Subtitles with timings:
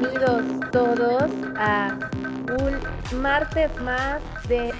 [0.00, 1.98] bienvenidos todos a
[2.58, 4.72] un martes más de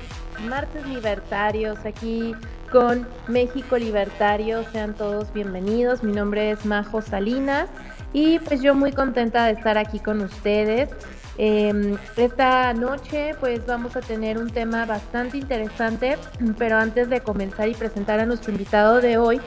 [0.48, 2.34] Martes Libertarios aquí
[2.72, 4.64] con México Libertario.
[4.72, 6.02] Sean todos bienvenidos.
[6.02, 7.68] Mi nombre es Majo Salinas
[8.14, 10.88] y pues yo muy contenta de estar aquí con ustedes.
[11.36, 16.16] Em, esta noche pues vamos a tener un tema bastante interesante,
[16.56, 19.40] pero antes de comenzar y presentar a nuestro invitado de hoy,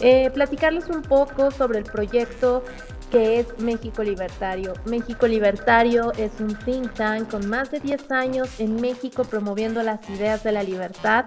[0.00, 2.62] eh, platicarles un poco sobre el proyecto
[3.10, 4.74] que es México Libertario.
[4.84, 10.08] México Libertario es un think tank con más de 10 años en México promoviendo las
[10.10, 11.26] ideas de la libertad,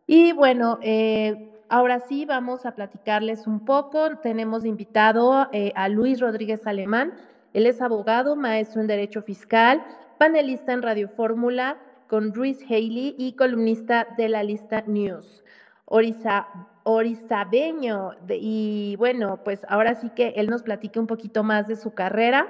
[0.07, 4.17] Y bueno, eh, ahora sí vamos a platicarles un poco.
[4.17, 7.13] Tenemos invitado eh, a Luis Rodríguez Alemán.
[7.53, 9.83] Él es abogado, maestro en Derecho Fiscal,
[10.21, 15.43] panelista en Radio Fórmula con Luis Haley y columnista de la lista News.
[15.85, 16.47] Orisa,
[16.83, 21.95] orizabeño, y bueno, pues ahora sí que él nos platique un poquito más de su
[21.95, 22.49] carrera.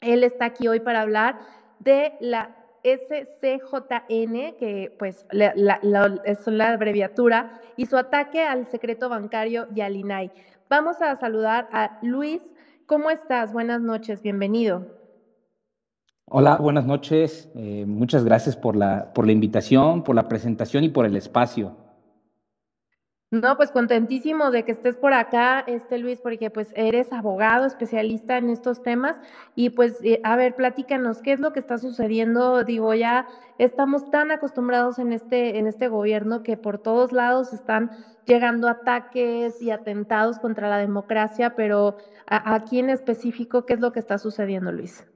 [0.00, 1.40] Él está aquí hoy para hablar
[1.80, 2.54] de la
[2.84, 10.30] SCJN, que pues es la abreviatura, y su ataque al secreto bancario y al INAI.
[10.70, 12.42] Vamos a saludar a Luis.
[12.86, 13.52] ¿Cómo estás?
[13.52, 15.01] Buenas noches, bienvenido.
[16.34, 17.50] Hola, buenas noches.
[17.54, 21.76] Eh, muchas gracias por la, por la invitación, por la presentación y por el espacio.
[23.30, 28.38] No, pues contentísimo de que estés por acá, este Luis, porque pues eres abogado, especialista
[28.38, 29.20] en estos temas
[29.54, 32.64] y pues eh, a ver, platícanos, ¿qué es lo que está sucediendo?
[32.64, 33.26] Digo, ya
[33.58, 37.90] estamos tan acostumbrados en este en este gobierno que por todos lados están
[38.24, 44.00] llegando ataques y atentados contra la democracia, pero aquí en específico, ¿qué es lo que
[44.00, 45.06] está sucediendo, Luis?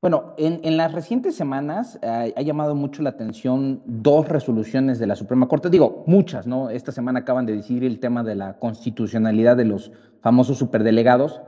[0.00, 5.16] Bueno, en, las recientes semanas eh, ha llamado mucho la atención dos resoluciones de la
[5.16, 6.70] Suprema Corte, digo, muchas, ¿no?
[6.70, 11.40] Esta semana acaban de decidir el tema de la constitucionalidad de los famosos superdelegados,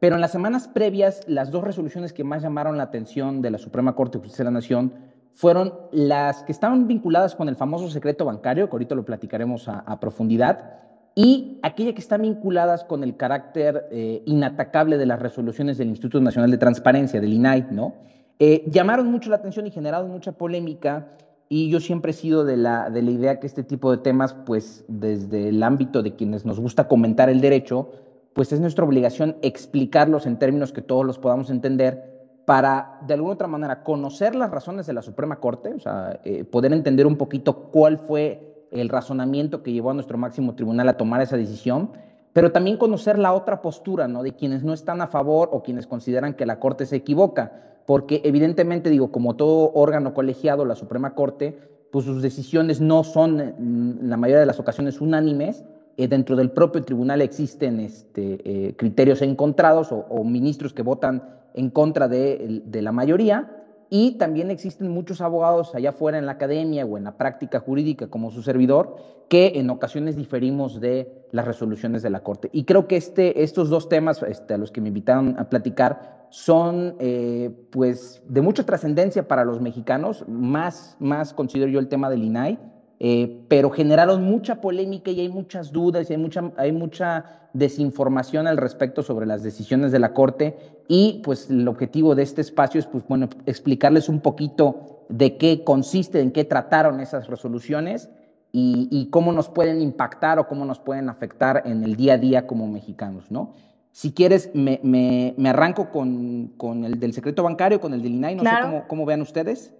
[0.00, 3.58] pero en las semanas previas, las dos resoluciones que más llamaron la atención de la
[3.58, 4.94] Suprema Corte de de la Nación
[5.34, 10.00] fueron las que estaban vinculadas con el famoso secreto bancario, que ahorita lo platicaremos a
[10.00, 10.87] profundidad,
[11.20, 16.20] y aquellas que están vinculadas con el carácter eh, inatacable de las resoluciones del Instituto
[16.20, 17.94] Nacional de Transparencia, del INAI, ¿no?
[18.38, 21.08] Eh, llamaron mucho la atención y generaron mucha polémica
[21.48, 24.32] y yo siempre he sido de la, de la idea que este tipo de temas,
[24.32, 27.90] pues desde el ámbito de quienes nos gusta comentar el derecho,
[28.32, 33.34] pues es nuestra obligación explicarlos en términos que todos los podamos entender para, de alguna
[33.34, 37.16] otra manera, conocer las razones de la Suprema Corte, o sea, eh, poder entender un
[37.16, 41.90] poquito cuál fue el razonamiento que llevó a nuestro máximo tribunal a tomar esa decisión,
[42.32, 44.22] pero también conocer la otra postura, ¿no?
[44.22, 48.20] De quienes no están a favor o quienes consideran que la Corte se equivoca, porque
[48.24, 51.58] evidentemente, digo, como todo órgano colegiado, la Suprema Corte,
[51.90, 55.64] pues sus decisiones no son en la mayoría de las ocasiones unánimes,
[55.96, 61.24] eh, dentro del propio tribunal existen este, eh, criterios encontrados o, ministros que votan
[61.54, 63.57] en contra de, de la mayoría,
[63.90, 68.08] y también existen muchos abogados allá afuera en la academia o en la práctica jurídica
[68.08, 68.96] como su servidor
[69.28, 72.48] que en ocasiones diferimos de las resoluciones de la Corte.
[72.52, 76.26] Y creo que este, estos dos temas este, a los que me invitaron a platicar
[76.30, 82.10] son eh, pues de mucha trascendencia para los mexicanos, más, más considero yo el tema
[82.10, 82.58] del INAI,
[83.00, 88.46] eh, pero generaron mucha polémica y hay muchas dudas y hay mucha, hay mucha desinformación
[88.46, 90.58] al respecto sobre las decisiones de la Corte
[90.88, 95.62] y pues el objetivo de este espacio es pues bueno explicarles un poquito de qué
[95.64, 98.10] consiste, en qué trataron esas resoluciones
[98.50, 102.46] y, cómo nos pueden impactar o cómo nos pueden afectar en el día a día
[102.46, 103.52] como mexicanos, ¿no?
[103.92, 108.34] Si quieres, me, me, arranco con, con, el del secreto bancario, con el del INAI,
[108.36, 109.72] no sé cómo, cómo vean ustedes.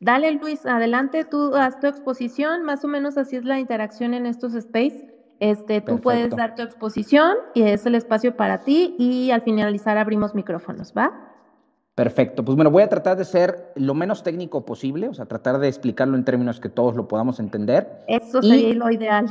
[0.00, 4.24] Dale, Luis, adelante, tú haz tu exposición, más o menos así es la interacción en
[4.24, 5.06] estos space.
[5.40, 9.98] Este, tú puedes dar tu exposición y es el espacio para ti y al finalizar
[9.98, 11.12] abrimos micrófonos, ¿va?
[11.94, 12.42] Perfecto.
[12.44, 15.68] Pues bueno, voy a tratar de ser lo menos técnico posible, o sea, tratar de
[15.68, 17.86] explicarlo en términos que todos lo podamos entender.
[18.06, 19.26] Eso sería lo ideal.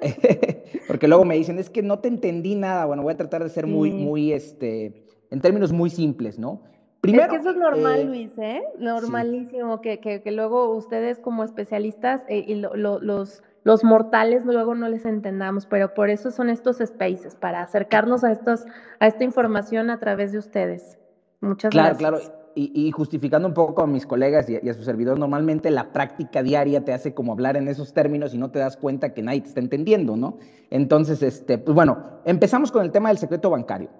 [0.86, 2.84] porque luego me dicen, es que no te entendí nada.
[2.84, 6.60] Bueno, voy a tratar de ser muy, muy, este, en términos muy simples, ¿no?
[7.04, 8.62] Primero, es que eso es normal, eh, Luis, ¿eh?
[8.78, 14.88] Normalísimo, que, que, que, luego ustedes como especialistas eh, y los, los mortales luego no
[14.88, 18.64] les entendamos, pero por eso son estos spaces, para acercarnos a, estos,
[19.00, 20.98] a esta información a través de ustedes.
[21.42, 21.98] Muchas claro, gracias.
[21.98, 22.44] Claro, claro.
[22.56, 26.84] Y, justificando un poco a mis colegas y a, su servidor, normalmente la práctica diaria
[26.84, 29.48] te hace como hablar en esos términos y no te das cuenta que nadie te
[29.48, 30.38] está entendiendo, ¿no?
[30.70, 33.90] Entonces, este, pues bueno, empezamos con el tema del secreto bancario.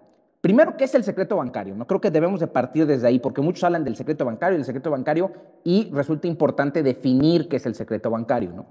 [0.45, 1.75] Primero, ¿qué es el secreto bancario?
[1.75, 4.67] No creo que debemos de partir desde ahí, porque muchos hablan del secreto bancario, del
[4.67, 5.33] secreto bancario,
[5.65, 8.67] y resulta importante definir qué es el secreto bancario, ¿no?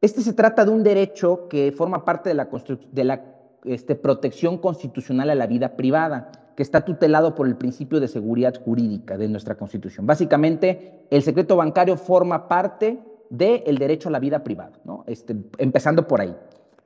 [0.00, 3.24] Este se trata de un derecho que forma parte de la,
[3.62, 8.54] este, protección constitucional a la vida privada, que está tutelado por el principio de seguridad
[8.60, 10.04] jurídica de nuestra Constitución.
[10.04, 12.98] Básicamente, el secreto bancario forma parte
[13.30, 15.04] del derecho a la vida privada, ¿no?
[15.06, 16.34] Este, empezando por ahí.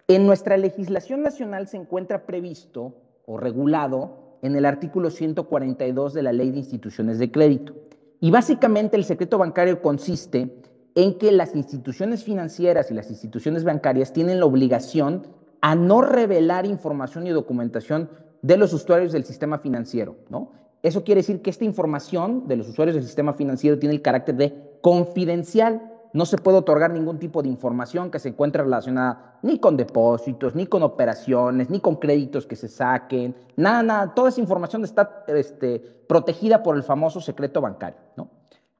[0.08, 6.32] En nuestra legislación nacional se encuentra previsto o regulado en el artículo 142 de la
[6.32, 7.74] Ley de Instituciones de Crédito.
[8.20, 10.62] Y básicamente el secreto bancario consiste
[10.94, 15.26] en que las instituciones financieras y las instituciones bancarias tienen la obligación
[15.60, 18.08] a no revelar información y documentación
[18.42, 20.52] de los usuarios del sistema financiero, ¿no?
[20.82, 24.36] Eso quiere decir que esta información de los usuarios del sistema financiero tiene el carácter
[24.36, 29.58] de confidencial no se puede otorgar ningún tipo de información que se encuentre relacionada ni
[29.58, 34.14] con depósitos, ni con operaciones, ni con créditos que se saquen, nada, nada.
[34.14, 35.78] Toda esa información está este,
[36.08, 37.98] protegida por el famoso secreto bancario.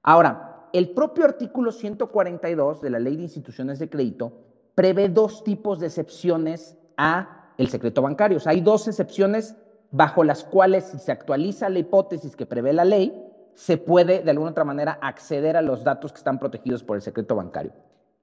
[0.02, 4.32] Ahora, el propio artículo 142 de la Ley de Instituciones de Crédito
[4.74, 8.38] prevé dos tipos de excepciones a el secreto bancario.
[8.38, 9.54] O sea, hay dos excepciones
[9.90, 13.25] bajo las cuales si se actualiza la hipótesis que prevé la ley,
[13.56, 17.02] se puede de alguna otra manera acceder a los datos que están protegidos por el
[17.02, 17.72] secreto bancario.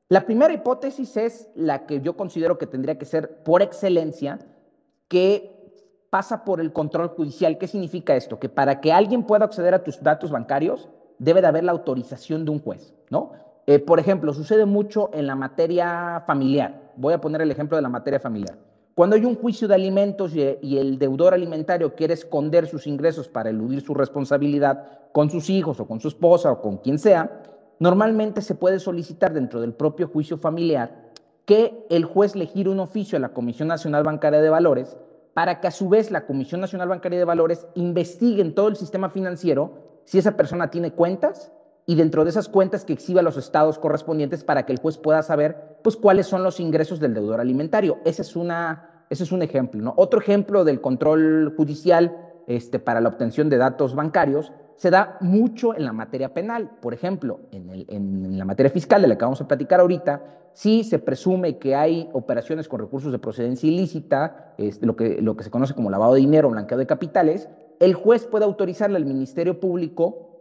[0.07, 4.38] La primera hipótesis es la que yo considero que tendría que ser por excelencia,
[5.07, 5.50] que
[6.12, 7.57] pasa por el control judicial.
[7.57, 8.39] ¿Qué significa esto?
[8.39, 10.88] Que para que alguien pueda acceder a tus datos bancarios,
[11.18, 13.31] debe de haber la autorización de un juez, ¿no?
[13.65, 16.91] Eh, por ejemplo, sucede mucho en la materia familiar.
[16.95, 18.56] Voy a poner el ejemplo de la materia familiar.
[18.95, 23.50] Cuando hay un juicio de alimentos y el deudor alimentario quiere esconder sus ingresos para
[23.50, 27.42] eludir su responsabilidad con sus hijos o con su esposa o con quien sea,
[27.80, 31.12] normalmente se puede solicitar dentro del propio juicio familiar
[31.45, 34.95] que el juez le gire un oficio a la Comisión Nacional Bancaria de Valores
[35.34, 38.75] para que a su vez la Comisión Nacional Bancaria de Valores investigue en todo el
[38.75, 41.51] sistema financiero si esa persona tiene cuentas
[41.85, 45.21] y dentro de esas cuentas que exhiba los estados correspondientes para que el juez pueda
[45.21, 47.97] saber pues cuáles son los ingresos del deudor alimentario.
[48.06, 49.81] Ese es, una, ese es un ejemplo.
[49.81, 49.94] ¿no?
[49.97, 55.75] Otro ejemplo del control judicial este, para la obtención de datos bancarios se da mucho
[55.75, 56.71] en la materia penal.
[56.81, 60.23] Por ejemplo, en, el, en, la materia fiscal de la que vamos a platicar ahorita,
[60.54, 65.44] si se presume que hay operaciones con recursos de procedencia ilícita, lo, que, lo que
[65.44, 67.49] se conoce como lavado de dinero o blanqueo de capitales,
[67.80, 70.32] el juez puede autorizarle al Ministerio Público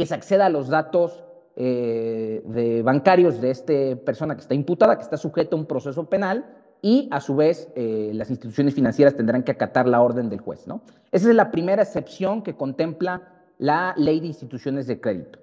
[0.00, 1.22] que se acceda a los datos
[1.56, 6.46] eh, bancarios de esta persona que está imputada, que está sujeta a un proceso penal,
[6.80, 10.66] y a su vez eh, las instituciones financieras tendrán que acatar la orden del juez.
[10.66, 10.80] ¿no?
[11.12, 13.28] Esa es la primera excepción que contempla
[13.58, 15.38] la ley de instituciones de crédito.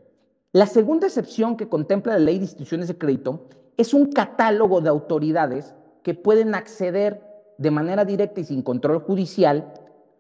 [0.54, 4.90] La segunda excepción que contempla la ley de instituciones de crédito es un catálogo de
[4.90, 7.22] autoridades que pueden acceder
[7.60, 9.72] de manera directa y sin control judicial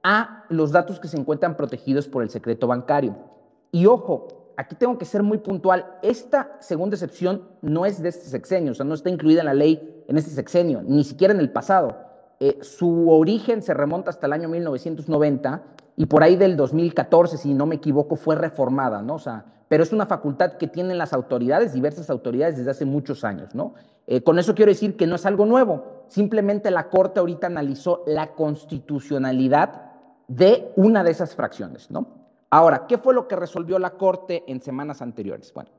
[0.03, 3.26] a los datos que se encuentran protegidos por el secreto bancario.
[3.71, 8.25] Y ojo, aquí tengo que ser muy puntual, esta segunda excepción no es de este
[8.25, 11.39] sexenio, o sea, no está incluida en la ley en este sexenio, ni siquiera en
[11.39, 11.95] el pasado.
[12.39, 15.63] Eh, su origen se remonta hasta el año 1990
[15.95, 19.15] y por ahí del 2014, si no me equivoco, fue reformada, ¿no?
[19.15, 23.23] O sea, pero es una facultad que tienen las autoridades, diversas autoridades desde hace muchos
[23.23, 23.73] años, ¿no?
[24.05, 28.03] Eh, con eso quiero decir que no es algo nuevo, simplemente la Corte ahorita analizó
[28.07, 29.91] la constitucionalidad
[30.27, 32.16] de una de esas fracciones, ¿no?
[32.49, 35.53] Ahora, ¿qué fue lo que resolvió la Corte en semanas anteriores?
[35.53, 35.69] Bueno,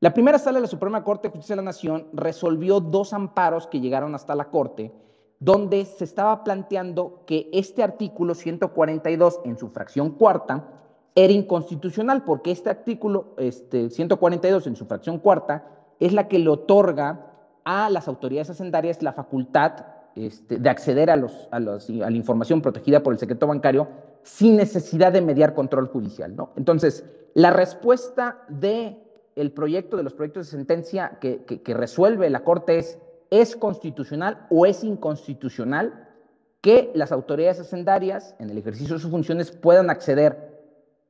[0.00, 3.66] la primera sala de la Suprema Corte de Justicia de la Nación resolvió dos amparos
[3.66, 4.92] que llegaron hasta la Corte,
[5.38, 10.68] donde se estaba planteando que este artículo 142 en su fracción cuarta
[11.14, 15.66] era inconstitucional, porque este artículo este, 142 en su fracción cuarta
[16.00, 17.30] es la que le otorga
[17.64, 22.16] a las autoridades hacendarias la facultad este, de acceder a, los, a, los, a la
[22.16, 23.88] información protegida por el secreto bancario
[24.24, 26.34] sin necesidad de mediar control judicial.
[26.34, 26.50] ¿no?
[26.56, 27.04] Entonces,
[27.34, 28.98] la respuesta del
[29.36, 32.98] el proyecto, de los proyectos de sentencia que, que, resuelve la Corte es,
[33.30, 36.08] es constitucional o es inconstitucional
[36.60, 40.54] que las autoridades hacendarias, en el ejercicio de sus funciones, puedan acceder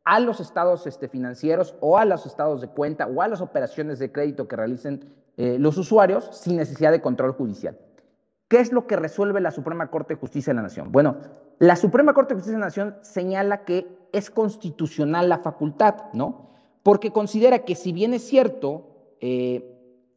[0.04, 3.98] a los estados este, financieros o a los estados de cuenta o a las operaciones
[3.98, 5.04] de crédito que realicen
[5.36, 7.78] eh, los usuarios sin necesidad de control judicial.
[8.48, 10.92] ¿Qué es lo que resuelve la Suprema Corte de Justicia de la Nación?
[10.92, 11.16] Bueno,
[11.58, 16.50] la Suprema Corte de Justicia de la Nación señala que es constitucional la facultad, ¿no?
[16.82, 19.70] Porque considera que si bien es cierto, eh,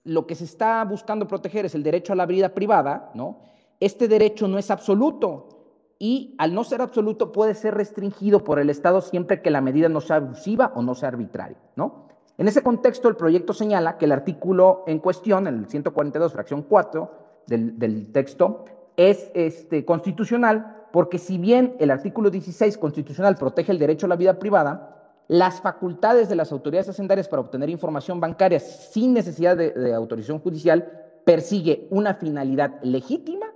[0.04, 3.40] lo que se está buscando proteger es el derecho a la vida privada, ¿no?
[3.80, 5.50] Este derecho no es absoluto
[5.98, 9.88] y al no ser absoluto puede ser restringido por el Estado siempre que la medida
[9.88, 12.08] no sea abusiva o no sea arbitraria, ¿no?
[12.38, 17.27] En ese contexto, el proyecto señala que el artículo en cuestión, el 142, fracción 4
[17.48, 24.06] del, texto, es este, constitucional porque si bien el artículo 16 constitucional protege el derecho
[24.06, 24.94] a la vida privada,
[25.28, 31.20] las facultades de las autoridades hacendarias para obtener información bancaria sin necesidad de autorización judicial
[31.26, 33.48] persigue una finalidad legítima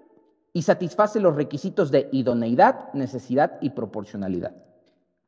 [0.54, 4.54] y satisface los requisitos de idoneidad, necesidad y proporcionalidad.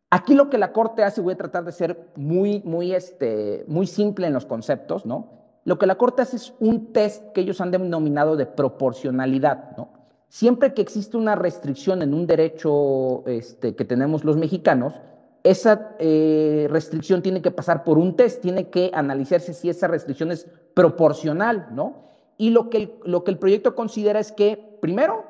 [0.10, 3.88] Aquí lo que la Corte hace, voy a tratar de ser muy, muy, este, muy
[3.88, 5.42] simple en los conceptos, ¿no?
[5.65, 9.89] Lo que la Corte hace es un test que ellos han denominado de proporcionalidad, ¿no?
[10.27, 14.96] Siempre que existe una restricción en un derecho este, que tenemos los mexicanos,
[15.43, 20.32] esa eh, restricción tiene que pasar por un test, tiene que analizarse si esa restricción
[20.32, 22.03] es proporcional, ¿no?
[22.38, 25.24] Y lo que el, lo que el proyecto considera es que, primero,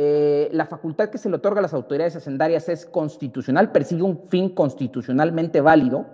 [0.00, 4.28] eh, la facultad que se le otorga a las autoridades hacendarias es constitucional, persigue un
[4.28, 6.06] fin constitucionalmente válido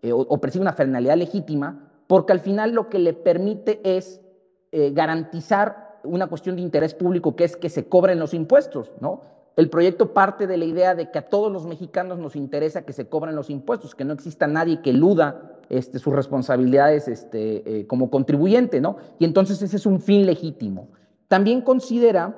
[0.00, 4.20] eh, o, persigue una finalidad legítima, porque al final lo que le permite es
[4.72, 9.22] eh, garantizar una cuestión de interés público, que es que se cobren los impuestos, ¿no?
[9.56, 12.92] El proyecto parte de la idea de que a todos los mexicanos nos interesa que
[12.92, 17.86] se cobren los impuestos, que no exista nadie que eluda este, sus responsabilidades este, eh,
[17.86, 18.98] como contribuyente, ¿no?
[19.18, 20.88] Y entonces ese es un fin legítimo.
[21.26, 22.36] También considera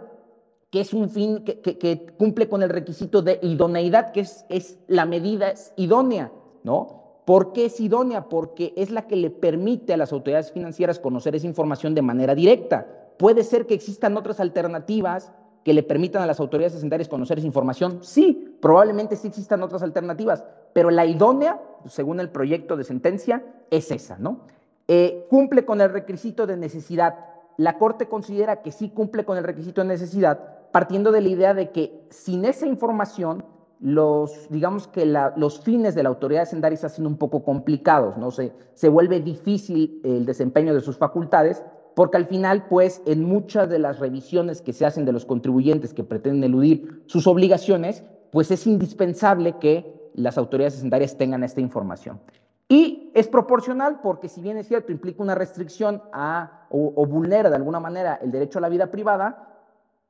[0.70, 5.04] que es un fin que, cumple con el requisito de idoneidad, que es, es la
[5.06, 6.30] medida idónea,
[6.62, 7.07] ¿no?
[7.28, 8.30] ¿Por qué es idónea?
[8.30, 12.34] Porque es la que le permite a las autoridades financieras conocer esa información de manera
[12.34, 12.86] directa.
[13.18, 15.30] Puede ser que existan otras alternativas
[15.62, 17.98] que le permitan a las autoridades hacendarias conocer esa información?
[18.00, 20.42] Sí, probablemente sí existan otras alternativas,
[20.72, 24.46] pero la idónea, según el proyecto de sentencia, es esa, ¿no?
[24.86, 27.26] Eh, cumple con el requisito de necesidad.
[27.58, 31.52] La Corte considera que sí cumple con el requisito de necesidad, partiendo de la idea
[31.52, 33.44] de que sin esa información,
[33.80, 38.30] los, digamos que los fines de la autoridad hacendaria se un poco complicados, ¿no?
[38.30, 41.62] Se, se vuelve difícil el desempeño de sus facultades
[41.98, 45.92] porque al final, pues, en muchas de las revisiones que se hacen de los contribuyentes
[45.92, 52.20] que pretenden eludir sus obligaciones, pues es indispensable que las autoridades hacendarias tengan esta información.
[52.68, 57.56] Y es proporcional porque si bien es cierto, implica una restricción a, o, vulnera de
[57.56, 59.47] alguna manera el derecho a la vida privada,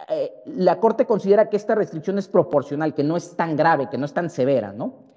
[0.08, 3.98] eh, la Corte considera que esta restricción es proporcional, que no es tan grave, que
[3.98, 5.08] no es tan severa, ¿no?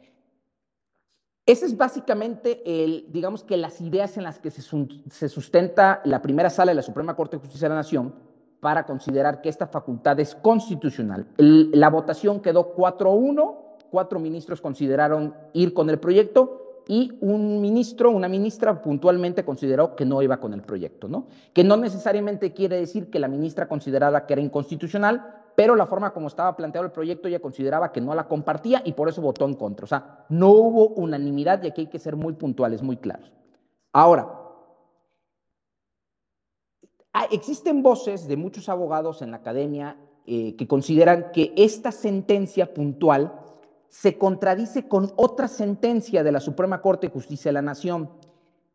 [1.45, 6.49] Ese es básicamente, el, digamos que las ideas en las que se, sustenta la primera
[6.49, 8.13] sala de la Suprema Corte de Justicia de la Nación
[8.59, 11.27] para considerar que esta facultad es constitucional.
[11.37, 13.55] la votación quedó 4-1,
[13.89, 20.05] cuatro ministros consideraron ir con el proyecto y un ministro, una ministra puntualmente consideró que
[20.05, 21.27] no iba con el proyecto, ¿no?
[21.53, 26.13] Que no necesariamente quiere decir que la ministra considerara que era inconstitucional, pero la forma
[26.13, 29.45] como estaba planteado el proyecto ella consideraba que no la compartía y por eso votó
[29.45, 29.83] en contra.
[29.83, 33.31] O sea, no hubo unanimidad y aquí hay que ser muy puntuales, muy claros.
[33.93, 34.27] Ahora,
[37.13, 42.73] ah, existen voces de muchos abogados en la academia eh, que consideran que esta sentencia
[42.73, 43.33] puntual
[43.91, 48.09] se contradice con otra sentencia de la Suprema Corte de Justicia de la Nación.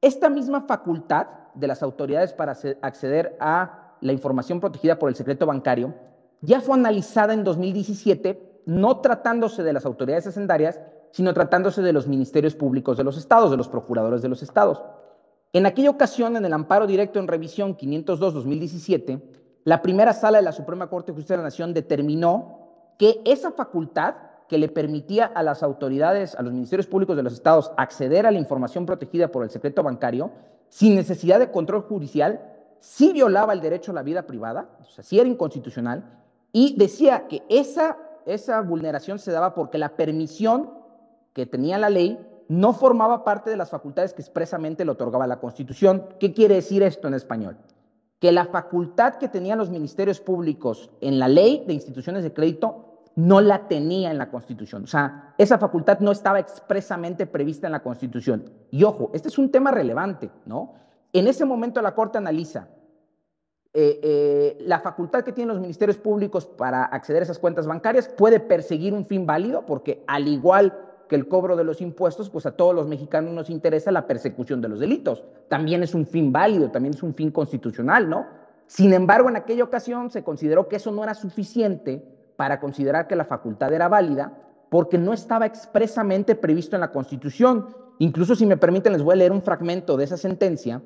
[0.02, 5.46] Esta misma facultad de las autoridades para acceder a la información protegida por el secreto
[5.46, 5.94] bancario
[6.42, 10.80] ya fue analizada en 2017, no tratándose de las autoridades hacendarias,
[11.12, 14.82] sino tratándose de los ministerios públicos de los estados, de los procuradores de los estados.
[15.54, 19.22] En aquella ocasión, en el amparo directo en revisión 502-2017,
[19.64, 22.58] la primera sala de la Suprema Corte de Justicia de la Nación determinó
[22.98, 24.16] que esa facultad
[24.48, 28.30] que le permitía a las autoridades, a los ministerios públicos de los estados, acceder a
[28.30, 30.30] la información protegida por el secreto bancario,
[30.68, 32.40] sin necesidad de control judicial,
[32.80, 36.04] sí violaba el derecho a la vida privada, o sea, sí era inconstitucional,
[36.52, 40.70] y decía que esa, esa vulneración se daba porque la permisión
[41.32, 45.40] que tenía la ley no formaba parte de las facultades que expresamente le otorgaba la
[45.40, 46.06] Constitución.
[46.18, 47.56] ¿Qué quiere decir esto en español?
[48.20, 52.95] Que la facultad que tenían los ministerios públicos en la ley de instituciones de crédito
[53.16, 54.84] no la tenía en la Constitución.
[54.84, 58.50] O sea, esa facultad no estaba expresamente prevista en la Constitución.
[58.70, 60.74] Y ojo, este es un tema relevante, ¿no?
[61.12, 62.68] En ese momento la Corte analiza
[63.72, 68.08] eh, eh, la facultad que tienen los ministerios públicos para acceder a esas cuentas bancarias
[68.08, 72.44] puede perseguir un fin válido, porque al igual que el cobro de los impuestos, pues
[72.44, 75.24] a todos los mexicanos nos interesa la persecución de los delitos.
[75.48, 78.26] También es un fin válido, también es un fin constitucional, ¿no?
[78.66, 83.16] Sin embargo, en aquella ocasión se consideró que eso no era suficiente para considerar que
[83.16, 84.32] la facultad era válida,
[84.68, 87.66] porque no estaba expresamente previsto en la Constitución.
[87.98, 90.82] Incluso, si me permiten, les voy a leer un fragmento de esa sentencia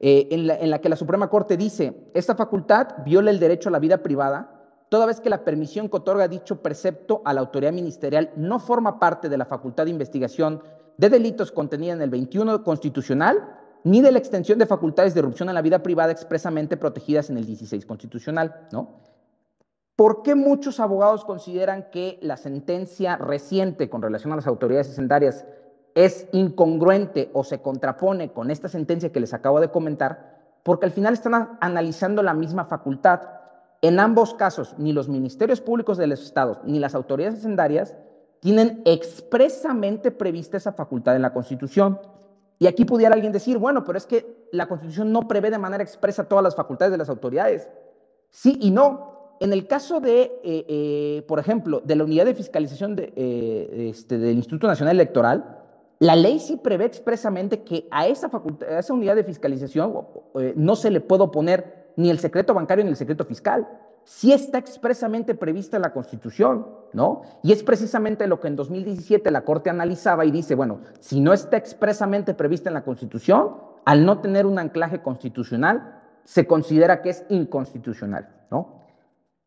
[0.00, 3.78] eh, en, la, que la Suprema Corte dice, esta facultad viola el derecho a la
[3.78, 4.50] vida privada,
[4.88, 8.98] toda vez que la permisión que otorga dicho precepto a la autoridad ministerial no forma
[8.98, 10.62] parte de la facultad de investigación
[10.96, 15.48] de delitos contenida en el 21 constitucional, ni de la extensión de facultades de erupción
[15.48, 19.00] a la vida privada expresamente protegidas en el 16 constitucional, ¿no?
[19.98, 25.44] ¿Por qué muchos abogados consideran que la sentencia reciente con relación a las autoridades hacendarias
[25.96, 30.92] es incongruente o se contrapone con esta sentencia que les acabo de comentar, porque al
[30.92, 33.22] final están analizando la misma facultad.
[33.82, 37.96] En ambos casos, ni los ministerios públicos de los estados ni las autoridades hacendarias
[38.38, 41.98] tienen expresamente prevista esa facultad en la Constitución.
[42.60, 45.82] Y aquí pudiera alguien decir, bueno, pero es que la Constitución no prevé de manera
[45.82, 47.68] expresa todas las facultades de las autoridades.
[48.30, 49.17] Sí y no.
[49.40, 54.18] En el caso de, eh, eh, por ejemplo, de la unidad de fiscalización eh, este,
[54.18, 55.58] del Instituto Nacional Electoral,
[56.00, 58.30] la ley sí prevé expresamente que a esa,
[58.70, 60.06] a esa unidad de fiscalización
[60.54, 63.66] no se le puede oponer ni el secreto bancario ni el secreto fiscal.
[64.04, 67.22] Sí está expresamente prevista en la Constitución, ¿no?
[67.42, 71.32] Y es precisamente lo que en 2017 la Corte analizaba y dice, bueno, si no
[71.32, 77.10] está expresamente prevista en la Constitución, al no tener un anclaje constitucional, se considera que
[77.10, 78.77] es inconstitucional, ¿no?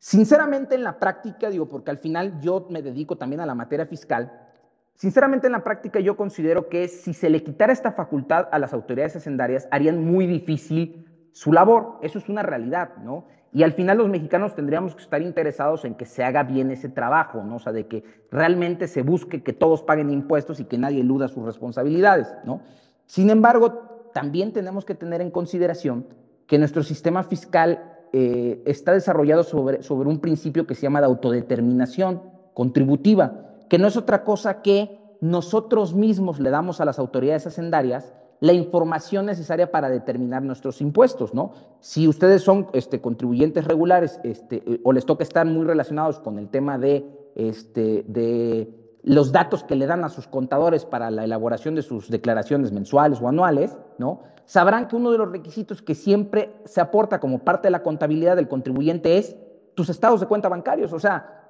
[0.03, 3.85] Sinceramente en la práctica, digo, porque al final yo me dedico también a la materia
[3.85, 4.31] fiscal,
[5.01, 8.71] Sinceramente, en la práctica yo considero que si se le quitara esta facultad a las
[8.71, 11.97] autoridades hacendarias, harían muy difícil su labor.
[12.03, 13.25] Eso es una realidad, ¿no?
[13.51, 16.87] Y al final los mexicanos tendríamos que estar interesados en que se haga bien ese
[16.87, 17.55] trabajo, ¿no?
[17.55, 21.27] O sea, de que realmente se busque que todos paguen impuestos y que nadie eluda
[21.27, 22.61] sus responsabilidades, ¿no?
[23.07, 26.05] Sin embargo, también tenemos que tener en consideración
[26.45, 31.07] que nuestro sistema fiscal eh, está desarrollado sobre, sobre un principio que se llama de
[31.07, 32.21] autodeterminación
[32.53, 38.13] contributiva que no es otra cosa que nosotros mismos le damos a las autoridades hacendarias
[38.41, 41.53] la información necesaria para determinar nuestros impuestos, ¿no?
[41.79, 46.37] Si ustedes son este, contribuyentes regulares este, eh, o les toca estar muy relacionados con
[46.37, 51.23] el tema de, este, de los datos que le dan a sus contadores para la
[51.23, 54.21] elaboración de sus declaraciones mensuales o anuales, ¿no?
[54.45, 58.35] Sabrán que uno de los requisitos que siempre se aporta como parte de la contabilidad
[58.35, 59.35] del contribuyente es
[59.75, 61.41] tus estados de cuenta bancarios, o sea,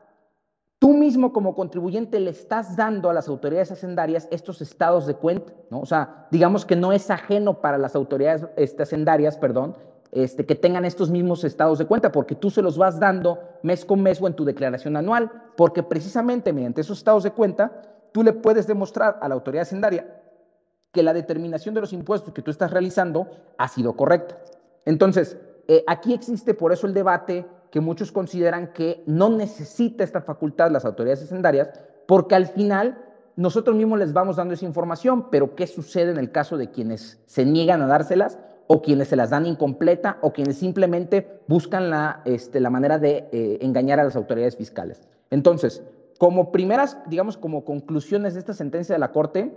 [0.81, 5.53] Tú mismo como contribuyente le estás dando a las autoridades hacendarias estos estados de cuenta,
[5.69, 5.79] ¿no?
[5.79, 9.77] O sea, digamos que no es ajeno para las autoridades este, hacendarias, perdón,
[10.11, 13.85] este, que tengan estos mismos estados de cuenta, porque tú se los vas dando mes
[13.85, 18.23] con mes o en tu declaración anual, porque precisamente mediante esos estados de cuenta, tú
[18.23, 20.21] le puedes demostrar a la autoridad hacendaria
[20.91, 24.37] que la determinación de los impuestos que tú estás realizando ha sido correcta.
[24.85, 30.21] Entonces, eh, aquí existe por eso el debate que muchos consideran que no necesita esta
[30.21, 31.69] facultad las autoridades hacendarias,
[32.05, 33.05] porque al final
[33.37, 37.21] nosotros mismos les vamos dando esa información, pero ¿qué sucede en el caso de quienes
[37.27, 42.21] se niegan a dárselas o quienes se las dan incompleta o quienes simplemente buscan la,
[42.25, 45.07] este, la manera de eh, engañar a las autoridades fiscales?
[45.29, 45.83] Entonces,
[46.17, 49.55] como primeras, digamos, como conclusiones de esta sentencia de la Corte,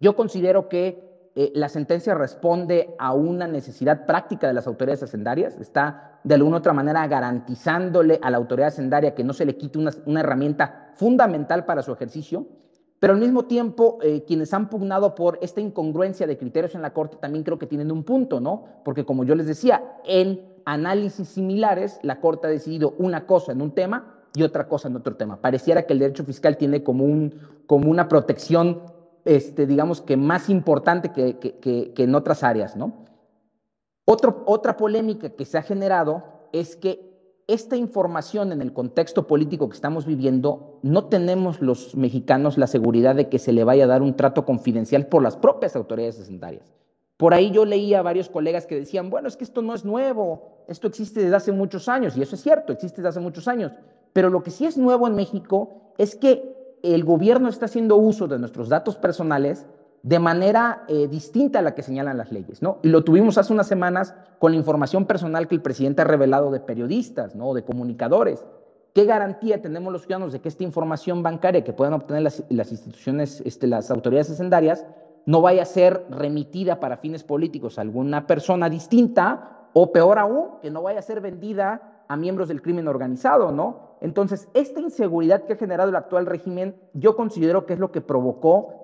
[0.00, 5.58] yo considero que eh, la sentencia responde a una necesidad práctica de las autoridades hacendarias,
[5.58, 9.56] está de alguna u otra manera garantizándole a la autoridad hacendaria que no se le
[9.56, 12.46] quite una, herramienta fundamental para su ejercicio,
[13.02, 16.92] pero al mismo tiempo eh, quienes han pugnado por esta incongruencia de criterios en la
[16.92, 18.62] Corte también creo que tienen un punto, ¿no?
[18.84, 23.60] Porque como yo les decía, en análisis similares la Corte ha decidido una cosa en
[23.60, 25.40] un tema y otra cosa en otro tema.
[25.40, 27.34] Pareciera que el derecho fiscal tiene como, un,
[27.66, 28.82] como una protección
[29.24, 33.04] este, digamos que más importante que, en otras áreas, ¿no?
[34.06, 37.11] otra polémica que se ha generado es que
[37.46, 43.14] esta información en el contexto político que estamos viviendo, no tenemos los mexicanos la seguridad
[43.14, 46.72] de que se le vaya a dar un trato confidencial por las propias autoridades hacendarias.
[47.16, 49.84] Por ahí yo leía a varios colegas que decían, bueno, es que esto no es
[49.84, 53.48] nuevo, esto existe desde hace muchos años, y eso es cierto, existe desde hace muchos
[53.48, 53.72] años,
[54.12, 58.26] pero lo que sí es nuevo en México es que el gobierno está haciendo uso
[58.26, 59.66] de nuestros datos personales
[60.02, 62.78] de manera eh, distinta a la que señalan las leyes, ¿no?
[62.82, 66.50] Y lo tuvimos hace unas semanas con la información personal que el presidente ha revelado
[66.50, 67.54] de periodistas, ¿no?
[67.54, 68.44] De comunicadores.
[68.94, 73.42] ¿Qué garantía tenemos los ciudadanos de que esta información bancaria que puedan obtener las, instituciones,
[73.46, 74.84] este, las autoridades hacendarias,
[75.24, 80.60] no vaya a ser remitida para fines políticos a alguna persona distinta o peor aún,
[80.60, 83.92] que no vaya a ser vendida a miembros del crimen organizado, ¿no?
[84.00, 88.00] Entonces, esta inseguridad que ha generado el actual régimen, yo considero que es lo que
[88.00, 88.81] provocó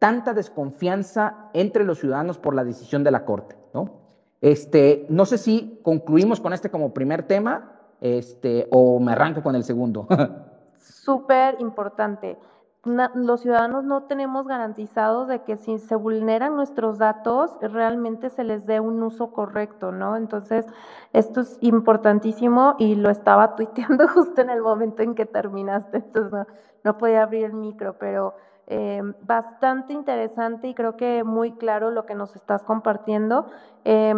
[0.00, 4.00] tanta desconfianza entre los ciudadanos por la decisión de la Corte, ¿no?
[4.40, 9.54] Este, no sé si concluimos con este como primer tema, este, o me arranco con
[9.54, 10.08] el segundo.
[10.78, 12.36] Súper importante
[12.84, 18.64] los ciudadanos no tenemos garantizados de que si se vulneran nuestros datos, realmente se les
[18.64, 20.16] dé un uso correcto, ¿no?
[20.16, 20.66] Entonces,
[21.12, 26.32] esto es importantísimo y lo estaba tuiteando justo en el momento en que terminaste, entonces
[26.32, 26.46] no,
[26.82, 28.34] no podía abrir el micro, pero
[28.66, 33.46] eh, bastante interesante y creo que muy claro lo que nos estás compartiendo.
[33.84, 34.14] Eh,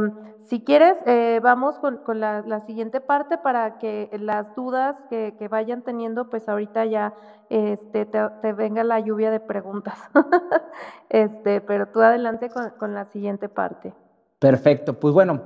[0.46, 5.48] si quieres, eh, vamos con, con la, siguiente parte para que las dudas que, que
[5.48, 7.14] vayan teniendo, pues ahorita ya
[7.48, 9.98] este, te, te, venga la lluvia de preguntas.
[11.08, 13.94] este, pero tú adelante con, con la siguiente parte.
[14.38, 15.40] Perfecto, pues bueno,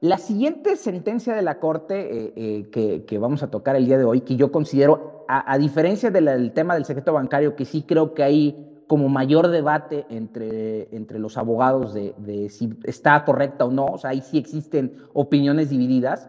[0.00, 4.04] la siguiente sentencia de la Corte eh, eh, que, vamos a tocar el día de
[4.04, 8.12] hoy, que yo considero, a, diferencia del de tema del secreto bancario, que sí creo
[8.14, 13.86] que hay como mayor debate entre, entre los abogados de, si está correcta o no,
[13.86, 16.28] o sea, ahí sí existen opiniones divididas.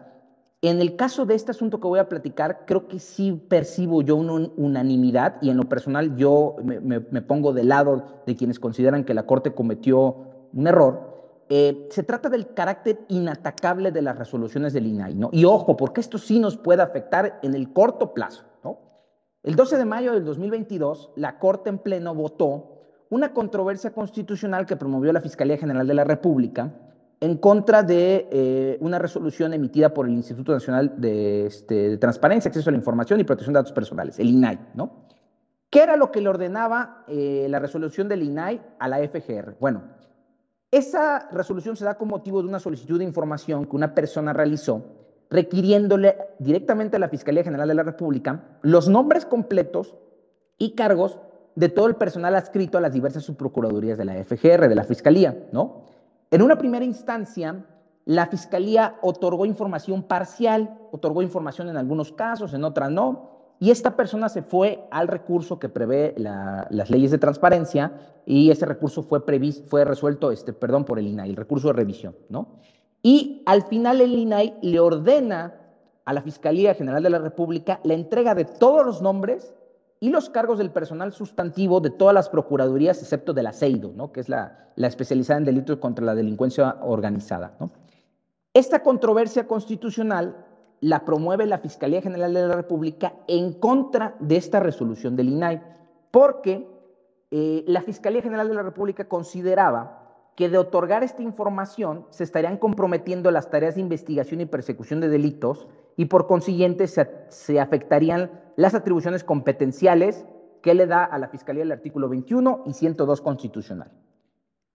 [0.60, 4.16] En el caso de este asunto que voy a platicar, creo que sí percibo yo
[4.16, 9.04] una unanimidad y en lo personal yo me, me pongo del lado de quienes consideran
[9.04, 10.16] que la Corte cometió
[10.52, 11.07] un error
[11.48, 15.30] eh, se trata del carácter inatacable de las resoluciones del INAI, ¿no?
[15.32, 18.78] Y ojo, porque esto sí nos puede afectar en el corto plazo, ¿no?
[19.42, 22.78] El 12 de mayo del 2022, la Corte en pleno votó
[23.10, 26.72] una controversia constitucional que promovió la Fiscalía General de la República
[27.20, 32.48] en contra de eh, una resolución emitida por el Instituto Nacional de, este, de, Transparencia,
[32.48, 35.08] Acceso a la Información y Protección de Datos Personales, el INAI, ¿no?
[35.70, 39.56] ¿Qué era lo que le ordenaba eh, la resolución del INAI a la FGR?
[39.60, 39.82] Bueno,
[40.70, 44.82] esa resolución se da con motivo de una solicitud de información que una persona realizó
[45.30, 49.96] requiriéndole directamente a la Fiscalía General de la República los nombres completos
[50.58, 51.18] y cargos
[51.54, 55.48] de todo el personal adscrito a las diversas subprocuradurías de la FGR, de la Fiscalía,
[55.52, 55.82] ¿no?
[56.30, 57.64] En una primera instancia,
[58.04, 63.96] la Fiscalía otorgó información parcial, otorgó información en algunos casos, en otras no, y esta
[63.96, 67.92] persona se fue al recurso que prevé la, las leyes de transparencia
[68.24, 71.74] y ese recurso fue, previsto, fue resuelto este, perdón, por el INAI, el recurso de
[71.74, 72.14] revisión.
[72.28, 72.48] ¿no?
[73.02, 75.54] Y al final el INAI le ordena
[76.04, 79.54] a la Fiscalía General de la República la entrega de todos los nombres
[80.00, 84.12] y los cargos del personal sustantivo de todas las procuradurías, excepto de la CEIDO, ¿no?
[84.12, 87.56] que es la, la especializada en delitos contra la delincuencia organizada.
[87.58, 87.72] ¿no?
[88.54, 90.46] Esta controversia constitucional
[90.80, 95.62] la promueve la Fiscalía General de la República en contra de esta resolución del INAI,
[96.10, 96.68] porque
[97.30, 99.98] eh, la Fiscalía General de la República consideraba
[100.36, 105.08] que de otorgar esta información se estarían comprometiendo las tareas de investigación y persecución de
[105.08, 110.24] delitos y por consiguiente se, se afectarían las atribuciones competenciales
[110.62, 113.90] que le da a la Fiscalía el artículo 21 y 102 constitucional.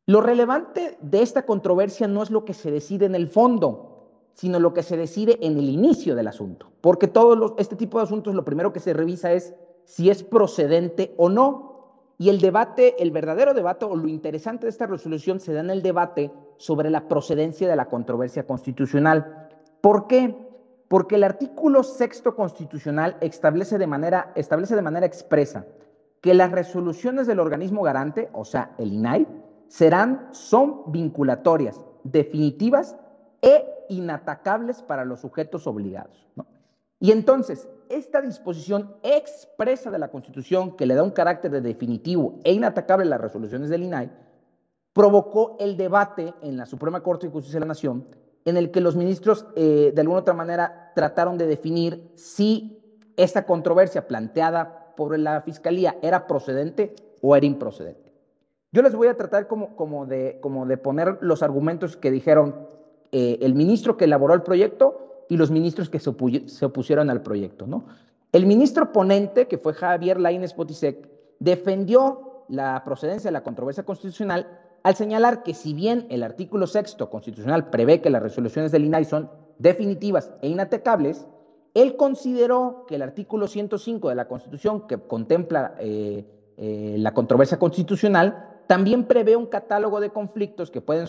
[0.06, 3.93] Lo relevante de esta controversia no es lo que se decide en el fondo,
[4.34, 6.72] sino lo que se decide en el inicio del asunto.
[6.82, 9.54] Porque todo los, este tipo de asuntos lo primero que se revisa es
[9.86, 11.72] si es procedente o no.
[12.18, 15.70] Y el debate, el verdadero debate o lo interesante de esta resolución se da en
[15.70, 19.50] el debate sobre la procedencia de la controversia constitucional.
[19.82, 20.36] ¿Por qué?
[20.88, 25.66] Porque el artículo sexto constitucional establece de manera, establece de manera expresa
[26.22, 29.28] que las resoluciones del organismo garante, o sea, el INAI,
[29.68, 32.96] serán, son vinculatorias, definitivas
[33.42, 36.28] e inatacables para los sujetos obligados.
[37.00, 42.40] Y entonces, esta disposición expresa de la Constitución, que le da un carácter de definitivo
[42.44, 44.10] e inatacable a las resoluciones del INAI,
[44.94, 48.08] provocó el debate en la Suprema Corte de Justicia de la Nación,
[48.46, 53.46] en el que los ministros, eh, de alguna otra manera, trataron de definir si esta
[53.46, 58.14] controversia planteada por la Fiscalía era procedente o era improcedente.
[58.72, 62.68] Yo les voy a tratar como, como, de, como de poner los argumentos que dijeron
[63.14, 66.12] eh, el ministro que elaboró el proyecto y los ministros que se,
[66.48, 67.68] se opusieron al proyecto.
[67.68, 67.86] ¿no?
[68.32, 74.60] El ministro ponente, que fue Javier Lainez Potisek, defendió la procedencia de la controversia constitucional
[74.82, 79.06] al señalar que si bien el artículo sexto constitucional prevé que las resoluciones del INAI
[79.06, 81.28] son definitivas e inatecables,
[81.76, 86.26] él consideró que el artículo 105 de la Constitución, que contempla eh,
[86.58, 91.08] eh, la controversia constitucional, también prevé un catálogo de conflictos que pueden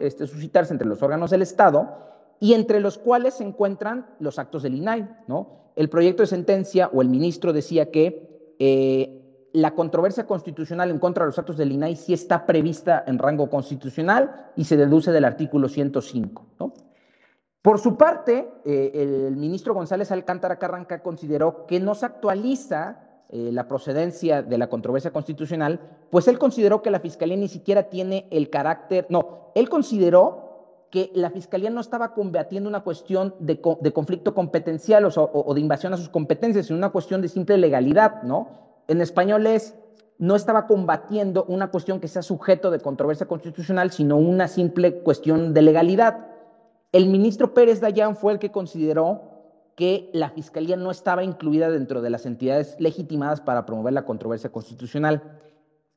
[0.00, 1.88] este, suscitarse entre los órganos del Estado
[2.38, 5.08] y entre los cuales se encuentran los actos del INAI.
[5.26, 5.72] ¿no?
[5.76, 11.24] El proyecto de sentencia o el ministro decía que eh, la controversia constitucional en contra
[11.24, 15.24] de los actos del INAI sí está prevista en rango constitucional y se deduce del
[15.24, 16.46] artículo 105.
[16.58, 16.72] ¿no?
[17.62, 23.50] Por su parte, eh, el ministro González Alcántara Carranca consideró que no se actualiza eh,
[23.52, 25.78] la procedencia de la controversia constitucional,
[26.10, 30.50] pues él consideró que la Fiscalía ni siquiera tiene el carácter, no, él consideró
[30.90, 35.96] que la Fiscalía no estaba combatiendo una cuestión de, conflicto competencial o, de invasión a
[35.96, 38.48] sus competencias, sino una cuestión de simple legalidad, ¿no?
[38.88, 39.76] En español es,
[40.18, 45.54] no estaba combatiendo una cuestión que sea sujeto de controversia constitucional, sino una simple cuestión
[45.54, 46.26] de legalidad.
[46.90, 49.29] El ministro Pérez Dayán fue el que consideró
[49.80, 54.52] que la Fiscalía no estaba incluida dentro de las entidades legitimadas para promover la controversia
[54.52, 55.40] constitucional.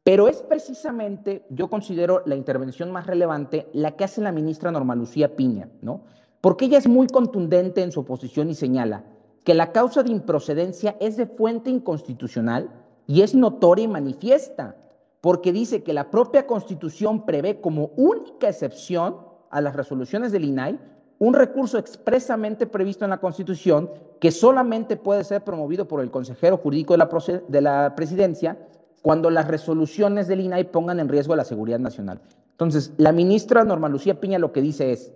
[0.05, 4.95] Pero es precisamente, yo considero la intervención más relevante, la que hace la ministra Norma
[4.95, 6.05] Lucía Piña, ¿no?
[6.39, 9.03] Porque ella es muy contundente en su oposición y señala
[9.43, 12.69] que la causa de improcedencia es de fuente inconstitucional
[13.05, 14.77] y es notoria y manifiesta,
[15.19, 19.17] porque dice que la propia Constitución prevé como única excepción
[19.51, 20.79] a las resoluciones del INAI
[21.19, 26.57] un recurso expresamente previsto en la Constitución que solamente puede ser promovido por el consejero
[26.57, 27.09] jurídico de la,
[27.47, 28.57] de la presidencia
[29.01, 32.21] cuando las resoluciones del INAI pongan en riesgo la seguridad nacional.
[32.51, 35.11] Entonces, la ministra Norma Lucía Piña lo que dice es,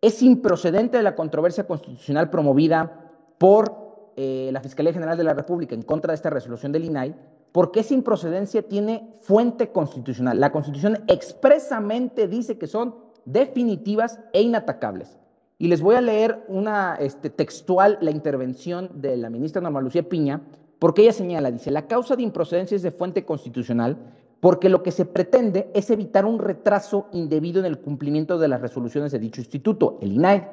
[0.00, 5.82] es improcedente la controversia constitucional promovida por eh, la Fiscalía General de la República en
[5.82, 7.14] contra de esta resolución del INAI,
[7.52, 10.40] porque esa improcedencia tiene fuente constitucional.
[10.40, 15.18] La Constitución expresamente dice que son definitivas e inatacables.
[15.58, 20.08] Y les voy a leer una este, textual la intervención de la ministra Norma Lucía
[20.08, 20.42] Piña,
[20.78, 23.98] porque ella señala, dice, la causa de improcedencia es de fuente constitucional
[24.40, 28.60] porque lo que se pretende es evitar un retraso indebido en el cumplimiento de las
[28.60, 30.48] resoluciones de dicho instituto, el INAE,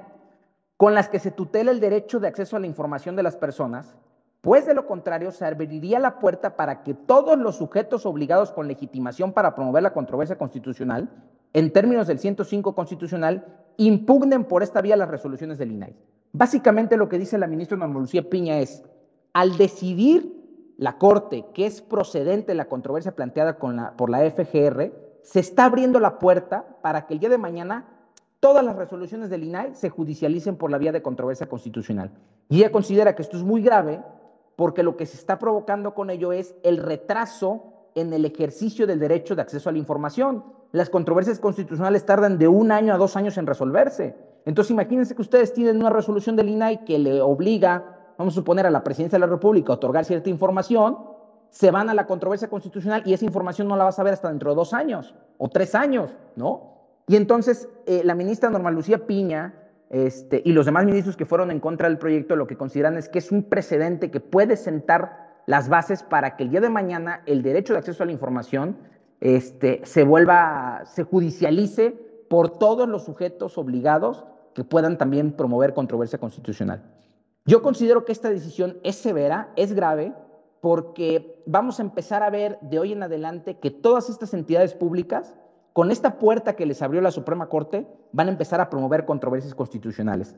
[0.77, 3.95] con las que se tutela el derecho de acceso a la información de las personas,
[4.45, 8.67] pues de lo contrario se abriría la puerta para que todos los sujetos obligados con
[8.67, 11.09] legitimación para promover la controversia constitucional,
[11.51, 13.43] en términos del 105 constitucional,
[13.77, 15.95] impugnen por esta vía las resoluciones del INAI.
[16.31, 18.83] Básicamente lo que dice la ministra Norma Lucía Piña es,
[19.33, 20.31] al decidir
[20.77, 24.91] la Corte que es procedente la controversia planteada por la FGR,
[25.23, 27.87] se está abriendo la puerta para que el día de mañana
[28.39, 32.11] todas las resoluciones del INAI se judicialicen por la vía de controversia constitucional.
[32.47, 34.03] Y ella considera que esto es muy grave
[34.55, 38.99] porque lo que se está provocando con ello es el retraso en el ejercicio del
[38.99, 40.43] derecho de acceso a la información.
[40.71, 44.15] Las controversias constitucionales tardan de un año a dos años en resolverse.
[44.45, 48.65] Entonces, imagínense que ustedes tienen una resolución del INAI que le obliga, vamos a suponer,
[48.65, 50.97] a la presidencia de la República a otorgar cierta información,
[51.49, 54.29] se van a la controversia constitucional y esa información no la vas a ver hasta
[54.29, 56.75] dentro de dos años o tres años, ¿no?
[57.07, 59.53] Y entonces eh, la ministra Norma Lucía Piña
[59.89, 63.09] este, y los demás ministros que fueron en contra del proyecto lo que consideran es
[63.09, 67.21] que es un precedente que puede sentar las bases para que el día de mañana
[67.25, 68.77] el derecho de acceso a la información
[69.21, 71.91] este, se vuelva, se judicialice
[72.29, 76.83] por todos los sujetos obligados que puedan también promover controversia constitucional.
[77.45, 80.13] Yo considero que esta decisión es severa, es grave,
[80.61, 85.35] porque vamos a empezar a ver de hoy en adelante que todas estas entidades públicas,
[85.75, 89.53] con esta puerta que les abrió la Suprema Corte, van a empezar a promover controversias
[89.53, 90.37] constitucionales.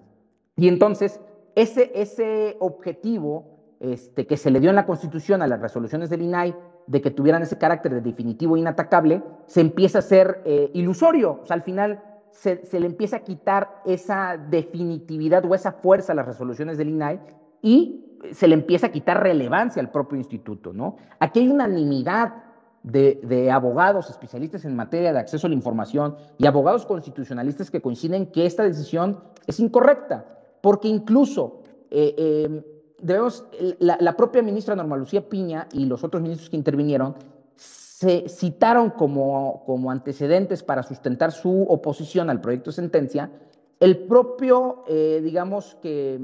[0.55, 1.21] Y entonces,
[1.53, 6.23] ese, ese objetivo este, que se le dio en la Constitución a las resoluciones del
[6.23, 6.55] INAI
[6.87, 11.41] de que tuvieran ese carácter de definitivo e inatacable, se empieza a ser eh, ilusorio.
[11.43, 16.15] O sea, al final se, le empieza a quitar esa definitividad o esa fuerza a
[16.15, 17.19] las resoluciones del INAI
[17.61, 20.73] y se le empieza a quitar relevancia al propio instituto.
[20.73, 20.95] ¿no?
[21.19, 22.46] Aquí hay unanimidad
[22.91, 28.27] de, abogados especialistas en materia de acceso a la información y abogados constitucionalistas que coinciden
[28.27, 30.25] que esta decisión es incorrecta,
[30.61, 32.63] porque incluso eh, eh,
[33.01, 33.45] debemos,
[33.79, 37.15] la, propia ministra Norma Lucía Piña y los otros ministros que intervinieron
[37.55, 43.31] se citaron como, como antecedentes para sustentar su oposición al proyecto de sentencia.
[43.79, 46.19] El propio, eh, digamos que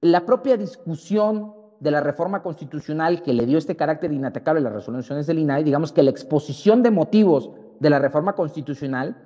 [0.00, 4.72] la propia discusión de la reforma constitucional que le dio este carácter inatacable a las
[4.72, 9.16] resoluciones del INAI, digamos que la exposición de motivos de la reforma constitucional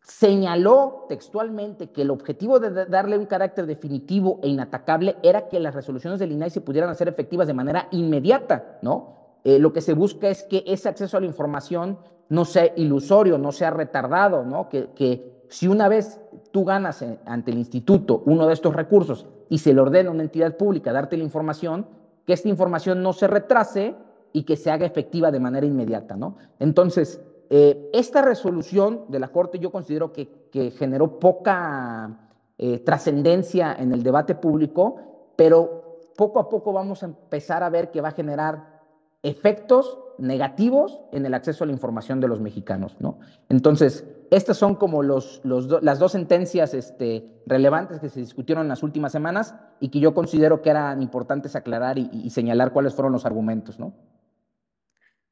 [0.00, 5.74] señaló textualmente que el objetivo de darle un carácter definitivo e inatacable era que las
[5.74, 9.14] resoluciones del INAI se pudieran hacer efectivas de manera inmediata, ¿no?
[9.44, 13.38] Eh, lo que se busca es que ese acceso a la información no sea ilusorio,
[13.38, 14.68] no sea retardado, ¿no?
[14.68, 16.20] Que, que si una vez
[16.54, 20.22] tú ganas ante el instituto uno de estos recursos y se le ordena a una
[20.22, 21.84] entidad pública darte la información,
[22.24, 23.96] que esta información no se retrase
[24.32, 26.36] y que se haga efectiva de manera inmediata, ¿no?
[26.60, 30.44] Entonces, eh, esta resolución de la Corte yo considero que,
[30.78, 37.64] generó poca eh, trascendencia en el debate público, pero poco a poco vamos a empezar
[37.64, 38.80] a ver que va a generar
[39.24, 42.94] efectos negativos en el acceso a la información de los mexicanos.
[43.00, 43.18] ¿no?
[43.48, 49.12] Entonces, estas son como las dos sentencias este, relevantes que se discutieron en las últimas
[49.12, 53.78] semanas y que yo considero que eran importantes aclarar y, señalar cuáles fueron los argumentos,
[53.78, 53.92] ¿no?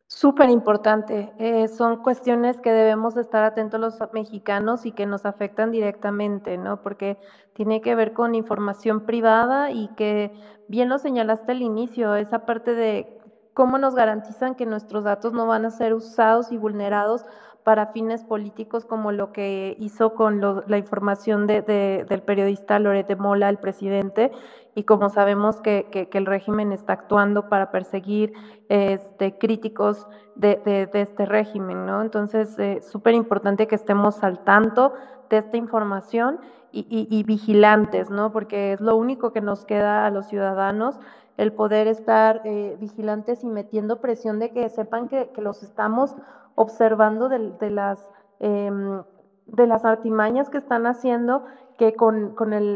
[0.07, 1.33] Súper importante.
[1.39, 6.83] Eh, son cuestiones que debemos estar atentos los mexicanos y que nos afectan directamente, ¿no?
[6.83, 7.19] Porque
[7.55, 10.33] tiene que ver con información privada y que
[10.69, 13.19] bien lo señalaste al inicio, esa parte de
[13.55, 17.25] cómo nos garantizan que nuestros datos no van a ser usados y vulnerados
[17.65, 23.49] para fines políticos como lo que hizo con la información de, del periodista Lorete Mola,
[23.49, 24.33] el presidente,
[24.75, 28.33] y como sabemos que, el régimen está actuando para perseguir
[28.69, 32.01] este, críticos de, este régimen, ¿no?
[32.01, 34.95] Entonces, es eh, súper importante que estemos al tanto
[35.29, 36.41] de esta información
[36.75, 38.33] y, vigilantes, ¿no?
[38.33, 40.99] Porque es lo único que nos queda a los ciudadanos
[41.37, 46.17] el poder estar eh, vigilantes y metiendo presión de que sepan que, que los estamos
[46.55, 48.09] observando de, las,
[48.41, 49.03] em,
[49.47, 51.45] de las artimañas que están haciendo,
[51.79, 52.35] que con,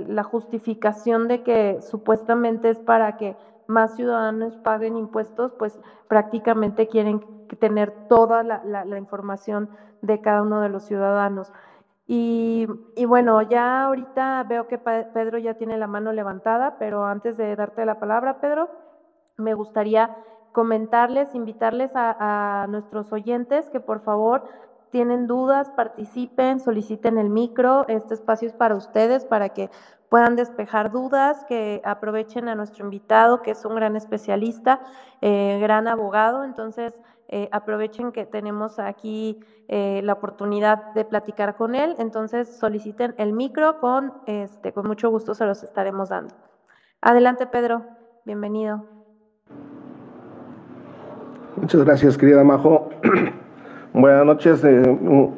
[0.08, 7.24] la justificación de que supuestamente es para que más ciudadanos paguen impuestos, pues prácticamente quieren
[7.58, 9.68] tener toda la, información
[10.02, 11.52] de cada uno de los ciudadanos.
[12.08, 12.66] Y,
[13.06, 17.84] bueno, ya ahorita veo que Pedro ya tiene la mano levantada, pero antes de darte
[17.84, 18.70] la palabra, Pedro,
[19.36, 20.16] me gustaría
[20.52, 24.44] comentarles, invitarles a, nuestros oyentes que por favor
[24.90, 27.84] tienen dudas, participen, soliciten el micro.
[27.88, 29.68] Este espacio es para ustedes, para que
[30.08, 34.80] puedan despejar dudas, que aprovechen a nuestro invitado, que es un gran especialista,
[35.20, 36.44] eh, gran abogado.
[36.44, 36.94] Entonces,
[37.28, 41.94] eh, aprovechen que tenemos aquí eh, la oportunidad de platicar con él.
[41.98, 46.34] Entonces, soliciten el micro, con, este, con mucho gusto se los estaremos dando.
[47.00, 47.82] Adelante, Pedro.
[48.24, 48.84] Bienvenido.
[51.56, 52.90] Muchas gracias, querida Majo.
[53.92, 54.70] Buenas noches, eh,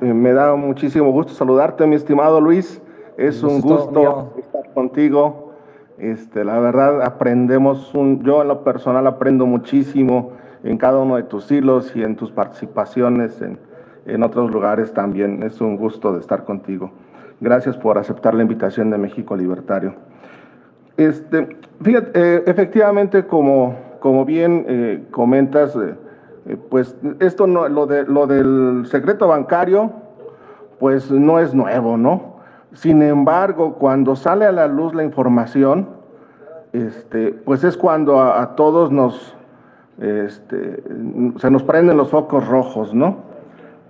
[0.01, 2.83] me da muchísimo gusto saludarte, mi estimado Luis.
[3.16, 5.53] Es un gusto estar contigo.
[5.98, 10.33] Este, la verdad, aprendemos, un, yo en lo personal aprendo muchísimo
[10.68, 13.59] en cada uno de tus hilos y en tus participaciones en,
[14.07, 15.42] en otros lugares también.
[15.42, 16.90] Es un gusto de estar contigo.
[17.40, 19.94] Gracias por aceptar la invitación de México Libertario.
[20.96, 28.26] Este, fíjate, eh, efectivamente, como, como bien comentas, eh, pues esto no, lo, de, lo
[28.26, 29.92] del secreto bancario,
[30.78, 32.38] pues no es nuevo, ¿no?
[32.72, 35.88] Sin embargo, cuando sale a la luz la información,
[36.72, 39.37] este, pues es cuando a, todos nos,
[40.00, 40.82] este,
[41.38, 43.26] se nos prenden los focos rojos, ¿no?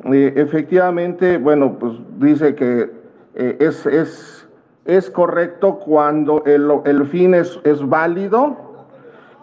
[0.05, 2.91] efectivamente, bueno, pues dice que
[3.35, 4.49] eh, es, es,
[4.85, 8.57] es, correcto cuando el, el fin es, es válido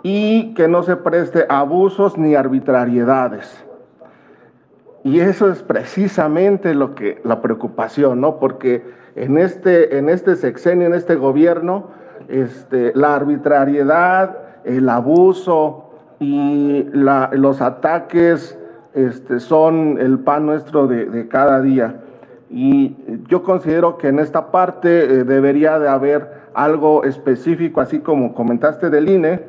[0.01, 3.65] y que no se preste abusos ni arbitrariedades.
[5.03, 8.39] Y eso es precisamente lo que la preocupación, ¿no?
[8.39, 8.83] Porque
[9.15, 11.89] en este, en este sexenio, en este gobierno,
[12.27, 15.84] este, la arbitrariedad, el abuso
[16.19, 18.57] y los ataques
[18.93, 22.01] este, son el pan nuestro de, cada día.
[22.49, 22.95] Y
[23.27, 28.89] yo considero que en esta parte eh, debería de haber algo específico, así como comentaste
[28.89, 29.41] del INE,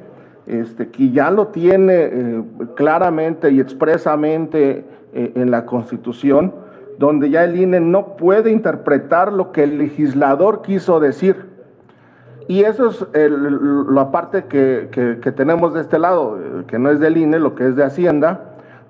[0.47, 2.43] este, que ya lo tiene eh,
[2.75, 6.53] claramente y expresamente eh, en la Constitución,
[6.99, 11.56] donde ya el INE no puede interpretar lo que el legislador quiso decir.
[12.49, 17.17] Y eso es la parte que, tenemos de este lado, eh, que no es del
[17.17, 18.41] INE, lo que es de Hacienda,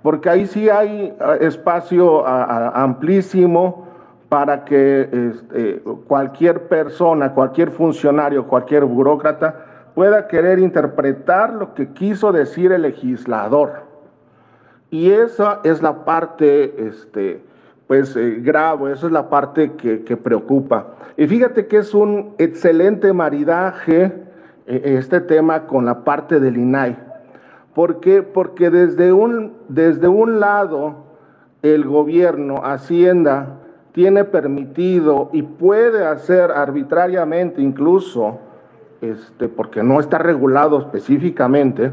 [0.02, 3.86] porque ahí sí hay espacio amplísimo
[4.28, 12.30] para que este, cualquier persona, cualquier funcionario, cualquier burócrata pueda querer interpretar lo que quiso
[12.30, 13.86] decir el legislador.
[14.90, 17.42] Y esa es la parte, este,
[17.86, 20.94] pues, eh, grave, esa es la parte que, preocupa.
[21.16, 24.12] Y fíjate que es un excelente maridaje
[24.66, 26.96] eh, este tema con la parte del INAI.
[27.74, 28.22] ¿Por qué?
[28.22, 31.04] Porque desde un, desde un lado
[31.62, 33.58] el gobierno, Hacienda,
[33.92, 38.40] tiene permitido y puede hacer arbitrariamente incluso
[39.00, 41.92] este, porque no está regulado específicamente,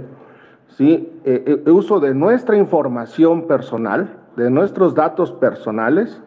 [0.70, 1.12] ¿sí?
[1.26, 6.22] Eh, eh, uso de nuestra información personal, de nuestros datos personales,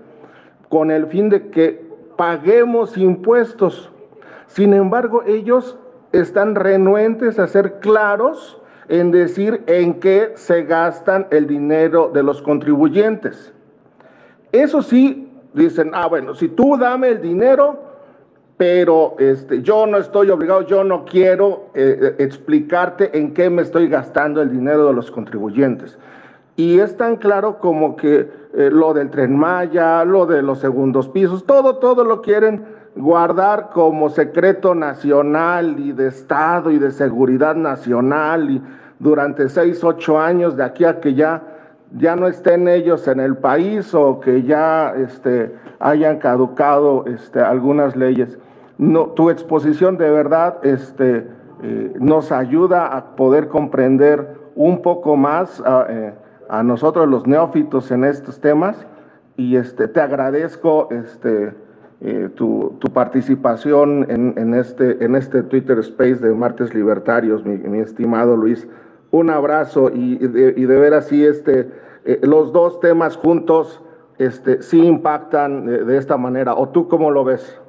[0.69, 1.85] con el fin de que
[2.17, 3.91] paguemos impuestos.
[4.47, 5.79] Sin embargo, ellos
[6.13, 12.41] están renuentes a ser claros en decir en qué se gastan el dinero de los
[12.43, 13.53] contribuyentes.
[14.53, 17.83] Eso sí, dicen, ah, bueno, si tú dame el dinero,
[18.57, 23.89] pero este, yo no estoy obligado, yo no quiero eh, explicarte en qué me estoy
[23.89, 25.99] gastando el dinero de los contribuyentes.
[26.57, 31.09] Y es tan claro como que eh, lo del tren Maya, lo de los segundos
[31.09, 32.65] pisos, todo, todo lo quieren
[32.97, 38.63] guardar como secreto nacional y de Estado y de seguridad nacional y
[38.99, 41.43] durante seis, ocho años de aquí a que ya,
[41.99, 47.95] ya no estén ellos en el país o que ya este, hayan caducado este, algunas
[47.95, 48.39] leyes.
[48.79, 51.27] No, tu exposición de verdad este,
[51.63, 56.15] eh, nos ayuda a poder comprender un poco más a, eh,
[56.49, 58.87] a, nosotros los neófitos en estos temas
[59.37, 61.53] y este, te agradezco este,
[62.01, 68.37] eh, tu, tu, participación en, este, en este Twitter Space de Martes Libertarios, mi, estimado
[68.37, 68.67] Luis.
[69.11, 71.71] Un abrazo y, y, de, y de, ver así este,
[72.05, 73.83] eh, los dos temas juntos
[74.19, 76.55] este, sí impactan de, de, esta manera.
[76.55, 77.61] ¿O tú cómo lo ves?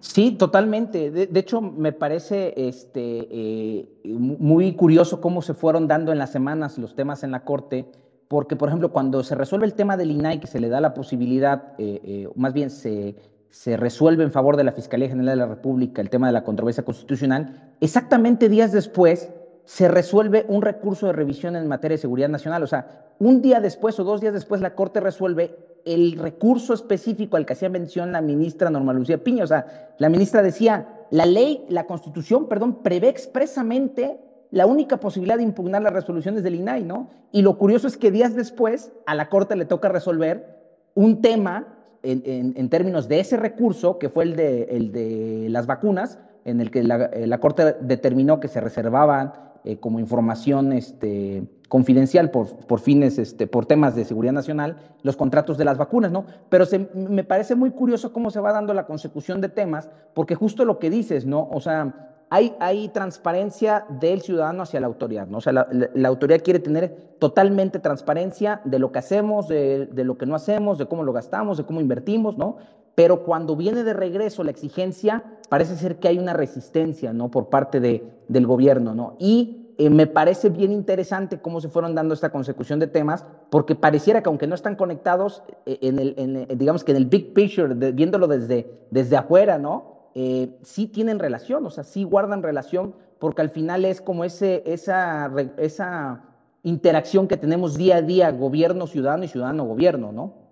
[0.00, 1.10] Sí, totalmente.
[1.10, 6.78] De, hecho, me parece este, eh, muy curioso cómo se fueron dando en las semanas
[6.78, 7.86] los temas en la Corte
[8.28, 10.94] porque, por ejemplo, cuando se resuelve el tema del INAI, que se le da la
[10.94, 13.14] posibilidad, eh, eh, más bien se,
[13.50, 16.42] se, resuelve en favor de la Fiscalía General de la República el tema de la
[16.42, 19.30] controversia constitucional, exactamente días después
[19.66, 22.62] se resuelve un recurso de revisión en materia de seguridad nacional.
[22.62, 27.36] O sea, un día después o dos días después la Corte resuelve el recurso específico
[27.36, 29.42] al que hacía mención la ministra Norma Lucía Piña.
[29.42, 34.20] O sea, la ministra decía, la ley, la constitución, perdón, prevé expresamente
[34.52, 37.10] la única posibilidad de impugnar las resoluciones del INAI, ¿no?
[37.32, 40.56] Y lo curioso es que días después a la Corte le toca resolver
[40.94, 41.66] un tema
[42.04, 46.20] en, en, en términos de ese recurso, que fue el de, el de las vacunas,
[46.44, 51.42] en el que la, eh, la Corte determinó que se reservaban eh, como información este,
[51.68, 56.12] confidencial por, por fines, este, por temas de seguridad nacional, los contratos de las vacunas,
[56.12, 56.24] ¿no?
[56.48, 60.36] Pero se, me parece muy curioso cómo se va dando la consecución de temas, porque
[60.36, 61.48] justo lo que dices, ¿no?
[61.50, 65.38] O sea, hay, hay, transparencia del ciudadano hacia la autoridad, ¿no?
[65.38, 70.04] O sea, la, la, autoridad quiere tener totalmente transparencia de lo que hacemos, de, de,
[70.04, 72.58] lo que no hacemos, de cómo lo gastamos, de cómo invertimos, ¿no?
[72.96, 77.30] Pero cuando viene de regreso la exigencia, parece ser que hay una resistencia, ¿no?
[77.30, 79.16] Por parte de, del gobierno, ¿no?
[79.20, 83.74] Y eh, me parece bien interesante cómo se fueron dando esta consecución de temas, porque
[83.74, 87.74] pareciera que aunque no están conectados, eh, en el, digamos que en el big picture,
[87.92, 90.08] viéndolo desde, desde afuera, ¿no?
[90.14, 94.62] Eh, sí tienen relación, o sea, sí guardan relación, porque al final es como ese,
[94.64, 96.22] esa, esa
[96.62, 100.45] interacción que tenemos día a día, gobierno, ciudadano y ciudadano-gobierno, ¿no?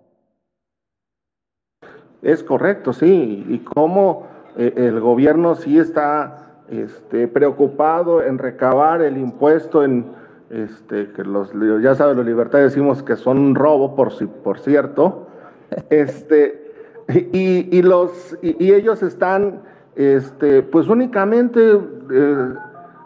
[2.25, 4.25] Es correcto, sí, y cómo
[4.57, 10.07] eh, el gobierno sí está este, preocupado en recabar el impuesto en,
[10.49, 11.51] este, que los,
[11.83, 14.11] ya saben, los libertarios decimos que son un robo, por,
[14.41, 15.27] por cierto,
[15.91, 16.73] este,
[17.09, 19.61] y, y los, y, y, ellos están,
[19.95, 21.79] este, pues únicamente,
[22.11, 22.53] eh,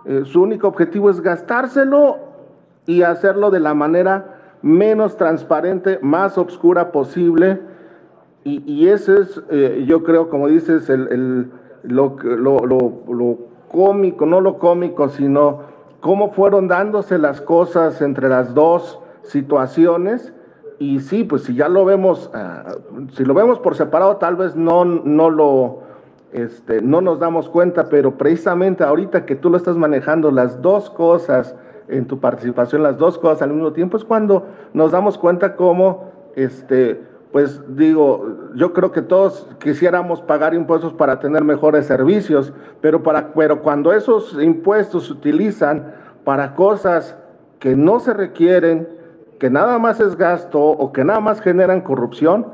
[0.06, 2.20] eh, su único objetivo es gastárselo
[2.86, 7.60] y hacerlo de la manera menos transparente, más oscura posible,
[8.44, 11.52] y, ese es, eh, yo creo, como dices, el, el,
[11.84, 13.38] lo, lo, lo, lo,
[13.70, 15.62] cómico, no lo cómico, sino
[16.00, 20.34] cómo fueron dándose las cosas entre las dos situaciones.
[20.80, 24.56] Y sí, pues si ya lo vemos, uh, si lo vemos por separado, tal vez
[24.56, 25.80] no, no lo,
[26.32, 30.90] este, no nos damos cuenta, pero precisamente ahorita que tú lo estás manejando, las dos
[30.90, 31.56] cosas
[31.90, 36.12] en tu participación, las dos cosas al mismo tiempo, es cuando nos damos cuenta cómo,
[36.36, 42.52] este, pues digo, yo creo que todos quisiéramos pagar impuestos para tener mejores servicios,
[42.82, 47.16] pero, para, pero cuando esos impuestos se utilizan para cosas
[47.60, 48.88] que no se requieren,
[49.40, 52.48] que nada más es gasto o que nada más generan corrupción,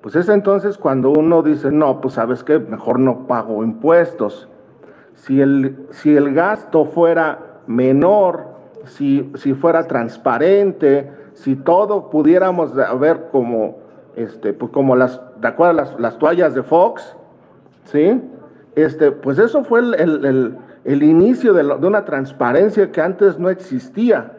[0.00, 4.48] pues es entonces cuando uno dice, no, pues sabes qué, mejor no pago impuestos.
[5.14, 8.46] Si el, si el gasto fuera menor,
[8.84, 13.79] si, si fuera transparente, si todo pudiéramos ver como
[14.20, 15.74] este, pues como las, ¿de acuerdo?
[15.74, 17.16] Las, las toallas de Fox,
[17.84, 18.20] ¿sí?
[18.74, 23.00] Este, pues eso fue el, el, el, el inicio de, lo, de, una transparencia que
[23.00, 24.32] antes no existía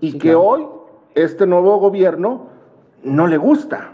[0.00, 0.42] y sí, que claro.
[0.42, 0.66] hoy
[1.14, 2.48] este nuevo gobierno
[3.02, 3.92] no le gusta,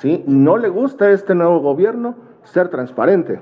[0.00, 0.22] ¿sí?
[0.26, 2.14] No le gusta a este nuevo gobierno
[2.44, 3.40] ser transparente.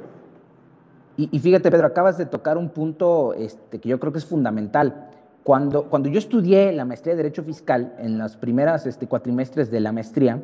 [1.16, 4.26] Y, y fíjate, Pedro, acabas de tocar un punto este, que yo creo que es
[4.26, 5.11] fundamental.
[5.43, 9.80] Cuando, cuando yo estudié la maestría de Derecho Fiscal, en las primeras este, cuatrimestres de
[9.80, 10.41] la maestría,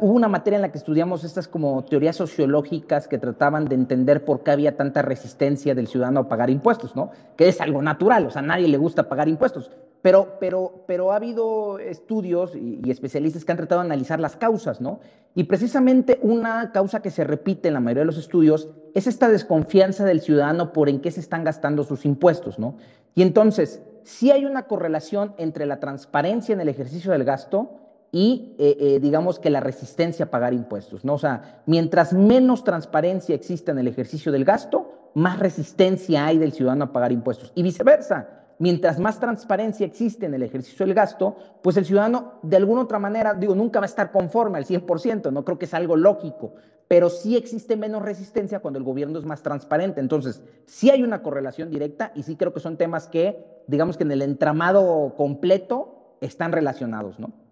[0.00, 4.24] hubo una materia en la que estudiamos estas como teorías sociológicas que trataban de entender
[4.24, 7.10] por qué había tanta resistencia del ciudadano a pagar impuestos, ¿no?
[7.36, 9.70] Que es algo natural, o sea, a nadie le gusta pagar impuestos.
[10.00, 14.36] Pero, pero, pero ha habido estudios y, y, especialistas que han tratado de analizar las
[14.36, 15.00] causas, ¿no?
[15.34, 19.28] Y precisamente una causa que se repite en la mayoría de los estudios es esta
[19.28, 22.76] desconfianza del ciudadano por en qué se están gastando sus impuestos, ¿no?
[23.14, 27.83] Y entonces, sí hay una correlación entre la transparencia en el ejercicio del gasto
[28.14, 31.14] y eh, eh, digamos que la resistencia a pagar impuestos, ¿no?
[31.14, 36.52] O sea, mientras menos transparencia exista en el ejercicio del gasto, más resistencia hay del
[36.52, 37.50] ciudadano a pagar impuestos.
[37.56, 38.28] Y viceversa,
[38.60, 43.00] mientras más transparencia existe en el ejercicio del gasto, pues el ciudadano de alguna otra
[43.00, 46.54] manera, digo, nunca va a estar conforme al 100%, no creo que es algo lógico,
[46.86, 50.00] pero sí existe menos resistencia cuando el gobierno es más transparente.
[50.00, 54.04] Entonces, sí hay una correlación directa y sí creo que son temas que, digamos que
[54.04, 57.42] en el entramado completo están relacionados, ¿no?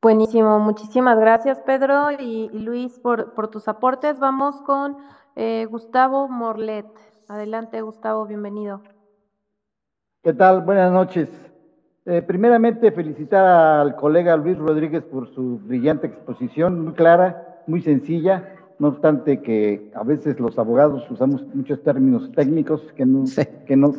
[0.00, 4.20] Buenísimo, muchísimas gracias Pedro y, Luis por, por, tus aportes.
[4.20, 4.96] Vamos con
[5.34, 6.86] eh, Gustavo Morlet.
[7.26, 8.80] Adelante Gustavo, bienvenido.
[10.22, 10.62] ¿Qué tal?
[10.62, 11.28] Buenas noches.
[12.06, 18.54] Eh, primeramente, felicitar al colega Luis Rodríguez por su brillante exposición, muy clara, muy sencilla,
[18.78, 23.24] no obstante que a veces los abogados usamos muchos términos técnicos que no,
[23.66, 23.92] que no,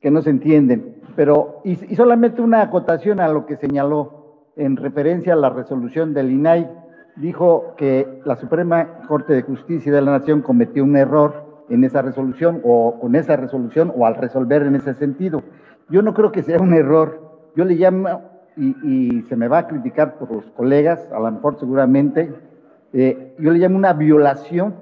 [0.00, 1.00] que no se entienden.
[1.14, 4.21] Pero, y solamente una acotación a lo que señaló
[4.56, 6.68] en referencia a la resolución del INAI,
[7.16, 12.02] dijo que la Suprema Corte de Justicia de la Nación cometió un error en esa
[12.02, 15.42] resolución o con esa resolución o al resolver en ese sentido.
[15.88, 17.50] Yo no creo que sea un error.
[17.56, 18.22] Yo le llamo,
[18.56, 22.32] y, se me va a criticar por los colegas, a lo mejor seguramente,
[22.92, 24.74] eh, yo le llamo una violación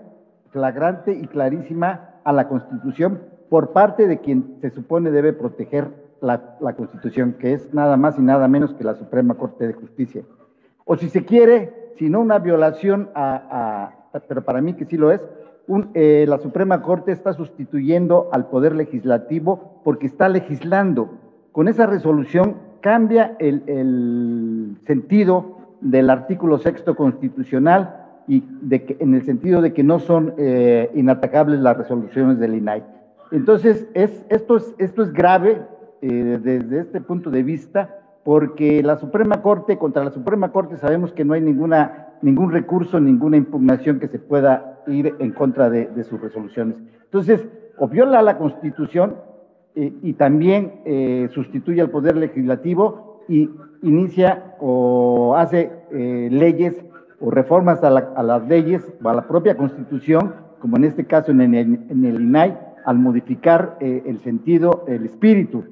[0.51, 5.89] flagrante y clarísima a la Constitución por parte de quien se supone debe proteger
[6.21, 10.23] la, Constitución, que es nada más y nada menos que la Suprema Corte de Justicia.
[10.85, 13.93] O si se quiere, si no una violación a,
[14.29, 15.21] pero para mí que sí lo es,
[15.95, 21.11] eh, la Suprema Corte está sustituyendo al Poder Legislativo porque está legislando.
[21.53, 27.97] Con esa resolución cambia el, sentido del artículo sexto constitucional
[28.27, 28.45] y
[28.99, 32.83] en el sentido de que no son eh, inatacables las resoluciones del INAI.
[33.33, 35.63] Entonces, es, esto, es, esto es grave
[36.03, 41.13] eh, desde este punto de vista, porque la Suprema Corte, contra la Suprema Corte sabemos
[41.13, 46.03] que no hay ninguna, ningún recurso, ninguna impugnación que se pueda ir en contra de,
[46.05, 46.77] sus resoluciones.
[47.05, 47.47] Entonces,
[47.77, 49.17] o viola la Constitución
[49.75, 53.51] eh, y también eh, sustituye al Poder Legislativo y
[53.83, 56.83] inicia o hace leyes
[57.21, 61.43] o reformas a, las leyes o a la propia Constitución, como en este caso en
[61.43, 65.65] el, en el INAI, al modificar el sentido, el espíritu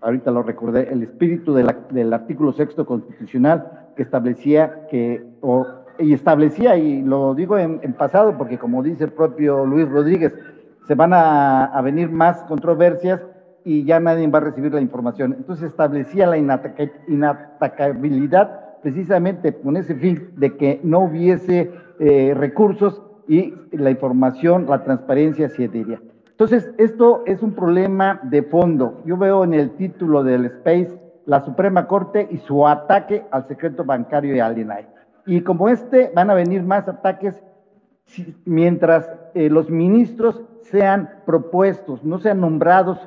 [0.00, 5.66] ahorita lo recordé, el espíritu del artículo sexto constitucional que establecía que, o,
[5.98, 10.34] y establecía, y lo digo en, pasado porque como dice el propio Luis Rodríguez,
[10.86, 13.22] se van a, venir más controversias
[13.64, 15.34] y ya nadie va a recibir la información.
[15.36, 23.52] Entonces establecía la inatacabilidad precisamente con ese fin de que no hubiese eh, recursos y
[23.72, 26.00] la información, la transparencia se diría.
[26.36, 29.00] Entonces, esto es un problema de fondo.
[29.06, 33.84] Yo veo en el título del Space la Suprema Corte y su ataque al secreto
[33.84, 34.86] bancario y al INAI.
[35.26, 37.42] Y como este, van a venir más ataques
[38.44, 42.98] mientras eh, los ministros sean propuestos, no sean nombrados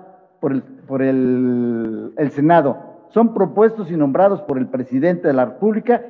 [0.42, 2.78] por el, por el, Senado.
[3.10, 6.02] Son propuestos y nombrados por el presidente de la República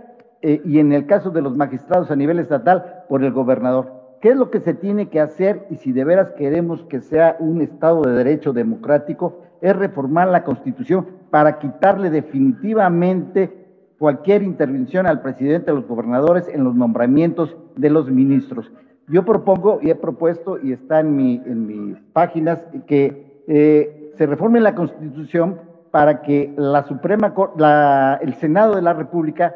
[0.42, 3.99] eh, y en el caso de los magistrados a nivel estatal, por el gobernador.
[4.22, 7.38] ¿Qué es lo que se tiene que hacer y si de veras queremos que sea
[7.40, 9.44] un Estado de Derecho democrático?
[9.62, 13.60] Es reformar la Constitución para quitarle definitivamente
[13.98, 18.72] cualquier intervención al presidente, a los gobernadores en los nombramientos de los ministros.
[19.08, 24.26] Yo propongo y he propuesto y está en, mi, en mis páginas que eh, se
[24.26, 25.60] reforme la Constitución
[25.92, 29.56] para que la Suprema, la, el Senado de la República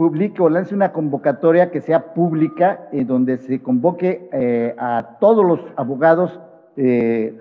[0.00, 5.44] publique o lance una convocatoria que sea pública, eh, donde se convoque eh, a todos
[5.44, 6.40] los abogados
[6.78, 7.38] eh,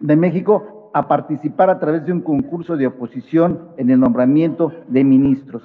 [0.00, 5.04] de México a participar a través de un concurso de oposición en el nombramiento de
[5.04, 5.62] ministros.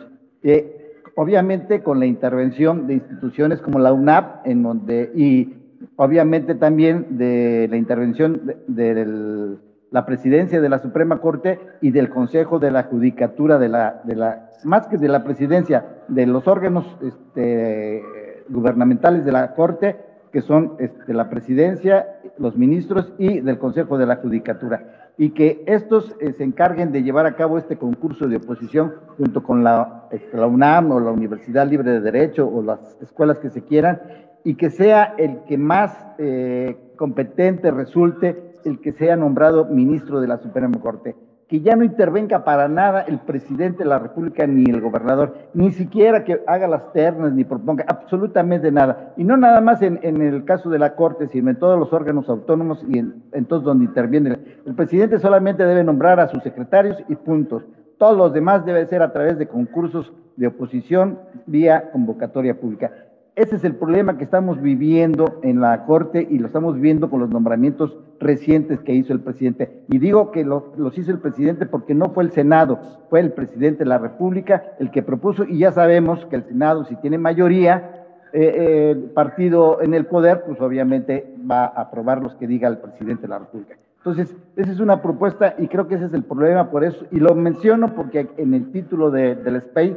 [1.16, 5.56] obviamente con la intervención de instituciones como la UNAP, en donde, y
[5.96, 9.58] obviamente también de la intervención de,
[9.92, 14.16] la presidencia de la Suprema Corte y del Consejo de la Judicatura de la, de
[14.16, 18.04] la más que de la presidencia, de los órganos este,
[18.50, 19.98] gubernamentales de la Corte,
[20.32, 25.12] que son este, la presidencia, los ministros y del Consejo de la Judicatura.
[25.18, 29.42] Y que estos eh, se encarguen de llevar a cabo este concurso de oposición junto
[29.42, 33.50] con la, este, la UNAM o la Universidad Libre de Derecho o las escuelas que
[33.50, 34.02] se quieran,
[34.44, 40.28] y que sea el que más eh, competente resulte el que sea nombrado ministro de
[40.28, 41.15] la Suprema Corte.
[41.47, 45.72] que ya no intervenga para nada el presidente de la República ni el gobernador, ni
[45.72, 49.13] siquiera que haga las ternas ni proponga absolutamente nada.
[49.15, 52.28] Y no nada más en, el caso de la Corte, sino en todos los órganos
[52.28, 54.38] autónomos y en, todos donde interviene.
[54.65, 57.63] El presidente solamente debe nombrar a sus secretarios y puntos.
[57.97, 62.91] Todos los demás debe ser a través de concursos de oposición vía convocatoria pública.
[63.38, 67.20] Ese es el problema que estamos viviendo en la Corte y lo estamos viendo con
[67.20, 69.84] los nombramientos recientes que hizo el presidente.
[69.90, 72.80] Y digo que los hizo el presidente porque no fue el Senado,
[73.12, 76.86] fue el presidente de la República el que propuso y ya sabemos que el Senado,
[76.86, 82.34] si tiene mayoría, eh, eh, partido en el poder, pues obviamente va a aprobar los
[82.38, 83.76] que diga el presidente de la República.
[83.98, 87.06] Entonces, esa es una propuesta y creo que ese es el problema por eso.
[87.12, 89.96] Y lo menciono porque en el título de, del SPEI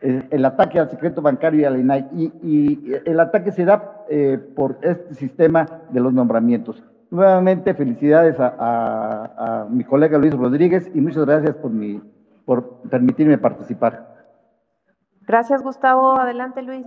[0.00, 2.08] el ataque al secreto bancario y al INAI.
[2.42, 6.82] Y, el ataque se da eh, por este sistema de los nombramientos.
[7.10, 12.02] Nuevamente, felicidades a, mi colega Luis Rodríguez y muchas gracias por, mi,
[12.44, 14.16] por permitirme participar.
[15.26, 16.18] Gracias, Gustavo.
[16.18, 16.86] Adelante, Luis.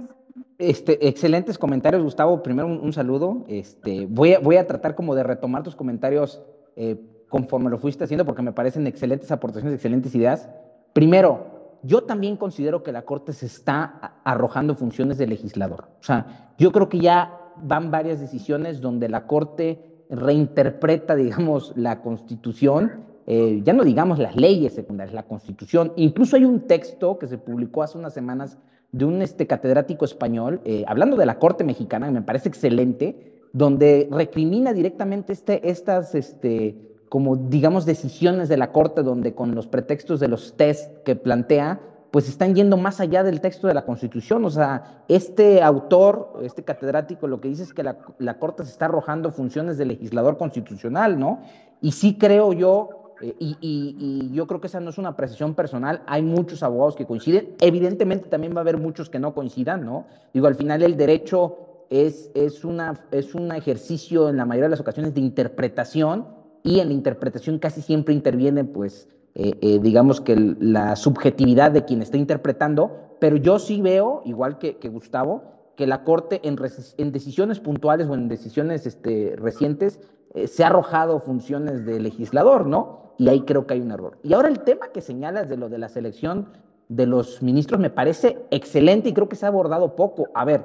[0.57, 2.41] Este, excelentes comentarios, Gustavo.
[2.43, 3.45] Primero un, saludo.
[3.47, 6.43] Este, voy, a, voy a tratar como de retomar tus comentarios
[6.75, 6.99] eh,
[7.29, 10.49] conforme lo fuiste haciendo porque me parecen excelentes aportaciones, excelentes ideas.
[10.93, 15.89] Primero, yo también considero que la Corte se está arrojando funciones de legislador.
[15.99, 22.01] O sea, yo creo que ya van varias decisiones donde la Corte reinterpreta, digamos, la
[22.01, 25.93] Constitución, eh, ya no digamos las leyes secundarias, la Constitución.
[25.95, 28.57] Incluso hay un texto que se publicó hace unas semanas
[28.91, 33.41] de un este, catedrático español, eh, hablando de la Corte mexicana, que me parece excelente,
[33.53, 36.15] donde recrimina directamente este, estas...
[36.15, 41.17] Este, como digamos decisiones de la Corte donde con los pretextos de los test que
[41.17, 44.45] plantea, pues están yendo más allá del texto de la Constitución.
[44.45, 48.85] O sea, este autor, este catedrático, lo que dice es que la, Corte se está
[48.85, 51.41] arrojando funciones de legislador constitucional, ¿no?
[51.81, 55.53] Y sí creo yo, eh, y, y, yo creo que esa no es una precisión
[55.53, 59.83] personal, hay muchos abogados que coinciden, evidentemente también va a haber muchos que no coincidan,
[59.85, 60.05] ¿no?
[60.33, 61.57] Digo, al final el derecho
[61.89, 66.79] es, es, una, es un ejercicio en la mayoría de las ocasiones de interpretación y
[66.79, 72.01] en la interpretación casi siempre interviene, pues, eh, eh, digamos que la subjetividad de quien
[72.01, 75.43] está interpretando, pero yo sí veo, igual que, Gustavo,
[75.75, 76.57] que la Corte en,
[76.97, 79.99] en, decisiones puntuales o en decisiones este, recientes
[80.33, 83.13] eh, se ha arrojado funciones de legislador, ¿no?
[83.17, 84.17] Y ahí creo que hay un error.
[84.23, 86.47] Y ahora el tema que señalas de lo de la selección
[86.89, 90.27] de los ministros me parece excelente y creo que se ha abordado poco.
[90.33, 90.63] A ver,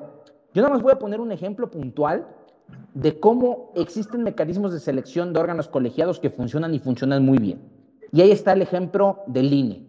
[0.52, 2.26] yo nada más voy a poner un ejemplo puntual
[2.94, 7.60] de cómo existen mecanismos de selección de órganos colegiados que funcionan y funcionan muy bien.
[8.12, 9.86] Y ahí está el ejemplo del INE,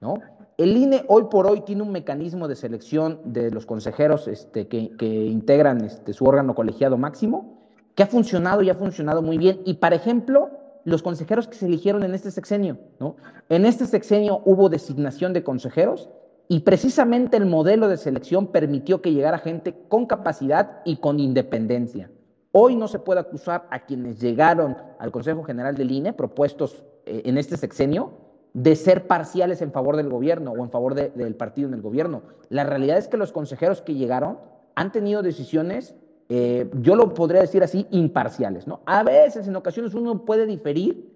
[0.00, 0.14] ¿no?
[0.56, 5.06] El INE hoy por hoy tiene un mecanismo de selección de los consejeros este, que,
[5.06, 7.62] integran este, su órgano colegiado máximo,
[7.94, 9.60] que ha funcionado y ha funcionado muy bien.
[9.64, 10.50] Y, por ejemplo,
[10.84, 13.16] los consejeros que se eligieron en este sexenio, ¿no?
[13.48, 16.10] En este sexenio hubo designación de consejeros
[16.50, 22.10] y precisamente el modelo de selección permitió que llegara gente con capacidad y con independencia.
[22.50, 27.22] Hoy no se puede acusar a quienes llegaron al Consejo General del INE, propuestos eh,
[27.24, 28.14] en este sexenio,
[28.52, 32.22] de ser parciales en favor del gobierno o en favor del partido en el gobierno.
[32.48, 34.38] La realidad es que los consejeros que llegaron
[34.74, 35.94] han tenido decisiones,
[36.30, 38.66] eh, yo lo podría decir así, imparciales.
[38.66, 38.80] ¿no?
[38.86, 41.12] A veces, en ocasiones, uno puede diferir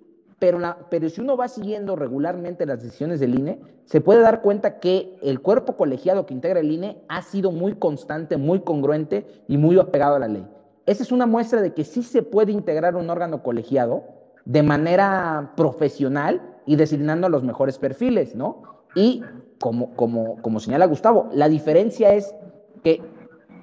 [0.91, 5.17] pero, si uno va siguiendo regularmente las decisiones del INE, se puede dar cuenta que
[5.23, 9.79] el cuerpo colegiado que integra el INE ha sido muy constante, muy congruente y muy
[9.79, 10.47] apegado a la ley.
[10.87, 14.05] Esa es una muestra de que sí se puede integrar un órgano colegiado
[14.45, 18.63] de manera profesional y designando los mejores perfiles, ¿no?
[18.95, 19.23] Y
[19.61, 22.35] como, como señala Gustavo, la diferencia es
[22.83, 23.01] que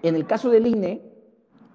[0.02, 1.11] en el caso del INE,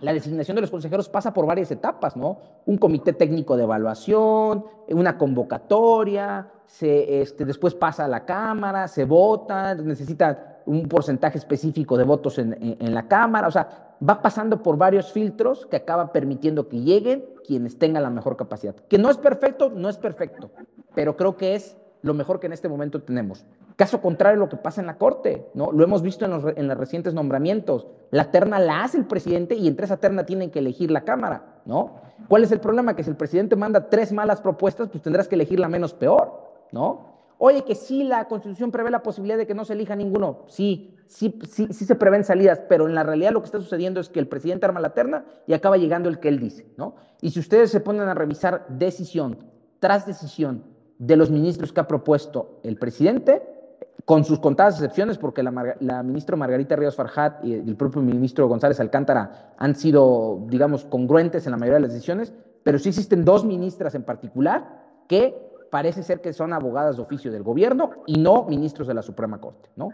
[0.00, 2.38] la designación de los consejeros pasa por varias etapas, ¿no?
[2.66, 9.04] Un comité técnico de evaluación, una convocatoria, se, este, después pasa a la Cámara, se
[9.04, 14.62] vota, necesita un porcentaje específico de votos en, en, la Cámara, o sea, va pasando
[14.62, 18.74] por varios filtros que acaba permitiendo que lleguen quienes tengan la mejor capacidad.
[18.74, 20.50] Que no es perfecto, no es perfecto,
[20.94, 23.46] pero creo que es lo mejor que en este momento tenemos.
[23.76, 25.70] Caso contrario lo que pasa en la Corte, ¿no?
[25.70, 27.86] Lo hemos visto en los, en los recientes nombramientos.
[28.10, 31.60] La terna la hace el presidente y entre esa terna tienen que elegir la Cámara,
[31.66, 31.96] ¿no?
[32.28, 32.96] ¿Cuál es el problema?
[32.96, 36.40] Que si el presidente manda tres malas propuestas, pues tendrás que elegir la menos peor,
[36.72, 37.16] ¿no?
[37.38, 40.44] Oye, que sí, la Constitución prevé la posibilidad de que no se elija ninguno.
[40.46, 44.00] Sí, sí, sí, sí se prevén salidas, pero en la realidad lo que está sucediendo
[44.00, 46.94] es que el presidente arma la terna y acaba llegando el que él dice, ¿no?
[47.20, 49.36] Y si ustedes se ponen a revisar decisión
[49.80, 50.64] tras decisión
[50.98, 53.55] de los ministros que ha propuesto el presidente,
[54.04, 58.78] con sus contadas excepciones, porque la, ministra Margarita Ríos Farjat y el propio ministro González
[58.78, 62.32] Alcántara han sido, digamos, congruentes en la mayoría de las decisiones,
[62.62, 65.34] pero sí existen dos ministras en particular que
[65.70, 69.40] parece ser que son abogadas de oficio del gobierno y no ministros de la Suprema
[69.40, 69.88] Corte, ¿no?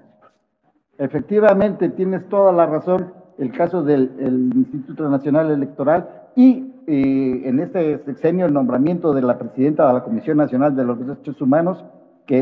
[0.99, 3.15] Efectivamente, tienes toda la razón.
[3.39, 9.39] El caso del Instituto Nacional Electoral y eh, en este sexenio el nombramiento de la
[9.39, 11.85] presidenta de la Comisión Nacional de los Derechos Humanos,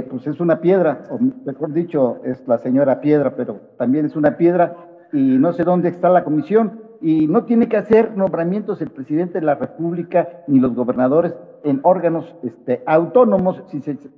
[0.08, 4.36] pues es una piedra, o mejor dicho, es la señora piedra, pero también es una
[4.36, 4.76] piedra
[5.12, 9.40] y no sé dónde está la comisión y no tiene que hacer nombramientos el presidente
[9.40, 11.34] de la República ni los gobernadores
[11.64, 13.62] en órganos este, autónomos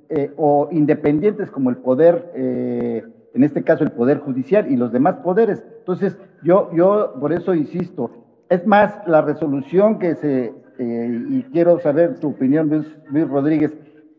[0.09, 3.03] eh, o independientes como el poder, eh,
[3.33, 5.63] en este caso el poder judicial y los demás poderes.
[5.79, 8.11] Entonces, yo, yo por eso insisto,
[8.49, 12.69] es más, la resolución que se, eh, y quiero saber tu opinión,
[13.09, 13.73] Luis, Rodríguez,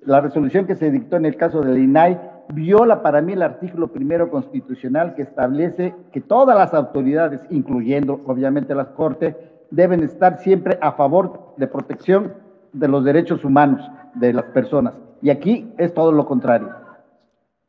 [0.06, 2.20] la resolución que se dictó en el caso del INAI
[2.52, 8.74] viola para mí el artículo primero constitucional que establece que todas las autoridades, incluyendo obviamente
[8.74, 9.34] las Cortes,
[9.70, 12.34] deben estar siempre a favor de protección
[12.72, 13.80] de los derechos humanos
[14.14, 14.94] de las personas.
[15.22, 16.70] Y aquí es todo lo contrario.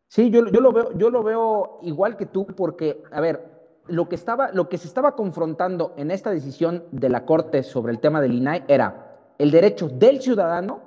[0.07, 3.55] Sí, yo, lo, veo, yo lo veo igual que tú porque, a ver,
[3.87, 7.93] lo que, estaba, lo que se estaba confrontando en esta decisión de la Corte sobre
[7.93, 10.79] el tema del INAI era el derecho del ciudadano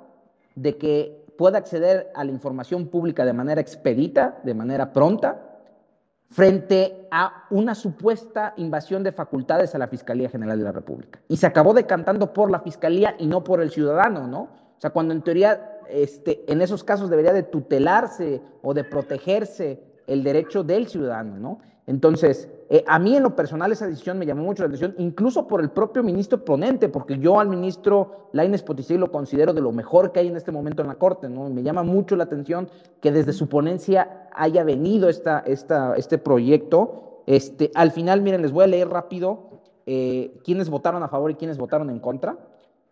[0.55, 5.39] de que pueda acceder a la información pública de manera expedita, de manera pronta,
[6.29, 11.21] frente a una supuesta invasión de facultades a la Fiscalía General de la República.
[11.29, 14.41] Y se acabó decantando por la Fiscalía y no por el ciudadano, ¿no?
[14.41, 19.81] O sea, cuando en teoría este, en esos casos debería de tutelarse o de protegerse
[20.07, 21.59] el derecho del ciudadano, ¿no?
[21.87, 25.47] Entonces, eh, a mí en lo personal esa decisión me llamó mucho la atención, incluso
[25.47, 29.71] por el propio ministro ponente, porque yo al ministro Laines Poticé lo considero de lo
[29.71, 31.49] mejor que hay en este momento en la Corte, ¿no?
[31.49, 32.69] Me llama mucho la atención
[33.01, 37.23] que desde su ponencia haya venido esta, esta, este proyecto.
[37.25, 41.35] Este, al final, miren, les voy a leer rápido eh, quiénes votaron a favor y
[41.35, 42.37] quiénes votaron en contra.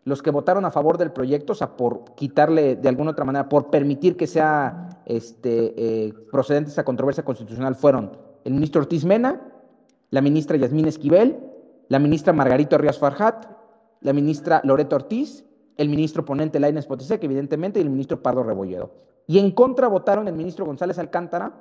[0.06, 3.48] Los que votaron a favor del proyecto, o sea, por quitarle de alguna otra manera,
[3.48, 5.76] por permitir que sea este,
[6.08, 9.54] eh, procedente esa controversia constitucional, fueron el ministro Ortiz Mena,
[10.10, 11.40] la ministra Yasmín Esquivel,
[11.90, 13.46] la ministra Margarito Ríos Farjat,
[14.02, 15.46] la ministra Loreto Ortiz,
[15.78, 18.92] el ministro ponente Lainez Potisek, evidentemente, y el ministro Pardo Rebolledo.
[19.28, 21.54] Y en contra votaron el ministro González Alcántara,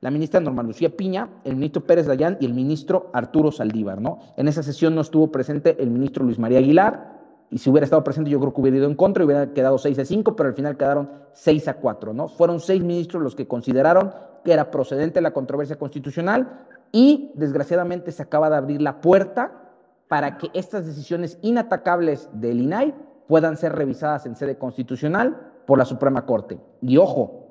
[0.00, 4.20] la ministra Norma Lucía Piña, el ministro Pérez Dayán y el ministro Arturo Saldívar, ¿no?
[4.36, 7.18] En esa sesión no estuvo presente el ministro Luis María Aguilar,
[7.50, 9.78] y si hubiera estado presente yo creo que hubiera ido en contra y hubiera quedado
[9.78, 12.28] 6 a 5, pero al final quedaron 6 a 4, ¿no?
[12.28, 14.12] Fueron seis ministros los que consideraron
[14.44, 19.70] que era procedente la controversia constitucional y desgraciadamente se acaba de abrir la puerta
[20.08, 22.94] para que estas decisiones inatacables del INAI
[23.26, 26.58] puedan ser revisadas en sede constitucional por la Suprema Corte.
[26.80, 27.46] Y ojo,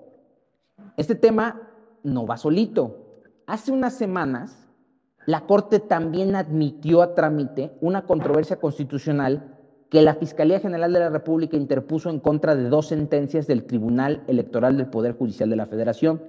[0.97, 1.61] este tema
[2.03, 3.23] no va solito.
[3.45, 4.67] Hace unas semanas,
[5.25, 9.57] la Corte también admitió a trámite una controversia constitucional
[9.89, 14.23] que la Fiscalía General de la República interpuso en contra de dos sentencias del Tribunal
[14.27, 16.21] Electoral del Poder Judicial de la Federación.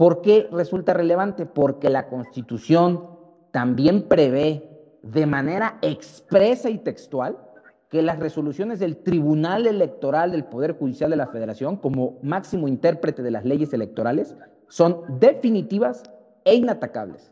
[0.00, 1.44] ¿Por qué resulta relevante?
[1.44, 3.04] Porque la Constitución
[3.50, 7.36] también prevé de manera expresa y textual
[7.90, 13.22] que las resoluciones del Tribunal Electoral del Poder Judicial de la Federación, como máximo intérprete
[13.22, 14.34] de las leyes electorales,
[14.68, 16.02] son definitivas
[16.46, 17.30] e inatacables.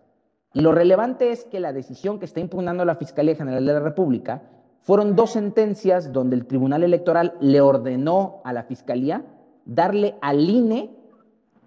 [0.52, 3.80] Y lo relevante es que la decisión que está impugnando la Fiscalía General de la
[3.80, 4.42] República
[4.82, 9.24] fueron dos sentencias donde el Tribunal Electoral le ordenó a la Fiscalía
[9.64, 10.97] darle al INE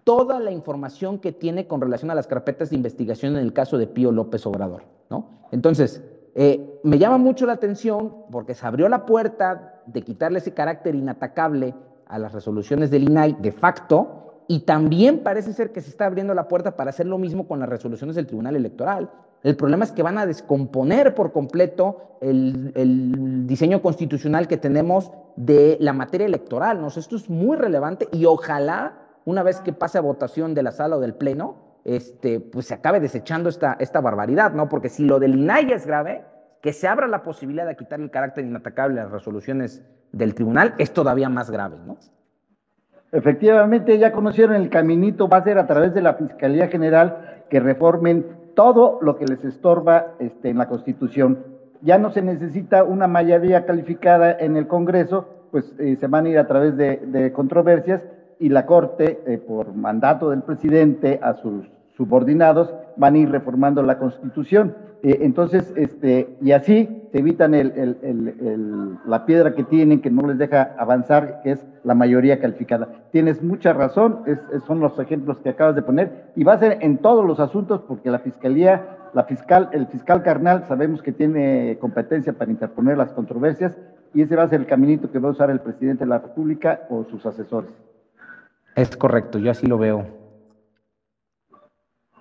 [0.04, 3.78] toda la información que tiene con relación a las carpetas de investigación en el caso
[3.78, 5.48] de Pío López Obrador, ¿no?
[5.52, 10.54] Entonces, eh, me llama mucho la atención porque se abrió la puerta de quitarle ese
[10.54, 11.76] carácter inatacable
[12.08, 16.34] a las resoluciones del INAI de facto y también parece ser que se está abriendo
[16.34, 19.10] la puerta para hacer lo mismo con las resoluciones del Tribunal Electoral.
[19.44, 25.12] El problema es que van a descomponer por completo el, el diseño constitucional que tenemos
[25.36, 26.82] de la materia electoral.
[26.82, 26.88] ¿no?
[26.88, 30.98] Esto es muy relevante y ojalá una vez que pase a votación de la sala
[30.98, 34.70] o del pleno, este, pues se acabe desechando esta, esta barbaridad, ¿no?
[34.70, 36.24] Porque si lo del INAI es grave,
[36.62, 40.76] que se abra la posibilidad de quitar el carácter inatacable a las resoluciones del tribunal
[40.78, 41.98] es todavía más grave, ¿no?
[43.12, 47.60] Efectivamente, ya conocieron el caminito, va a ser a través de la Fiscalía General que
[47.60, 51.46] reformen todo lo que les estorba este, en la Constitución.
[51.82, 56.30] Ya no se necesita una mayoría calificada en el Congreso, pues eh, se van a
[56.30, 58.02] ir a través de, de controversias
[58.42, 63.84] y la Corte, eh, por mandato del presidente a sus subordinados, van a ir reformando
[63.84, 64.76] la Constitución.
[65.04, 70.40] Eh, entonces, este, y así se evitan el, la piedra que tienen, que no les
[70.40, 72.88] deja avanzar, que es la mayoría calificada.
[73.12, 74.24] Tienes mucha razón,
[74.66, 77.82] son los ejemplos que acabas de poner, y va a ser en todos los asuntos,
[77.88, 83.12] porque la Fiscalía, la fiscal, el fiscal carnal, sabemos que tiene competencia para interponer las
[83.12, 83.78] controversias,
[84.16, 86.20] y ese va a ser el caminito que va a usar el presidente de la
[86.20, 87.72] República o sus asesores.
[88.76, 90.06] Es correcto, yo así lo veo.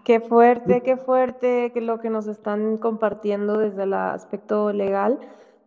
[0.05, 5.19] Qué fuerte, qué fuerte que lo que nos están compartiendo desde el aspecto legal.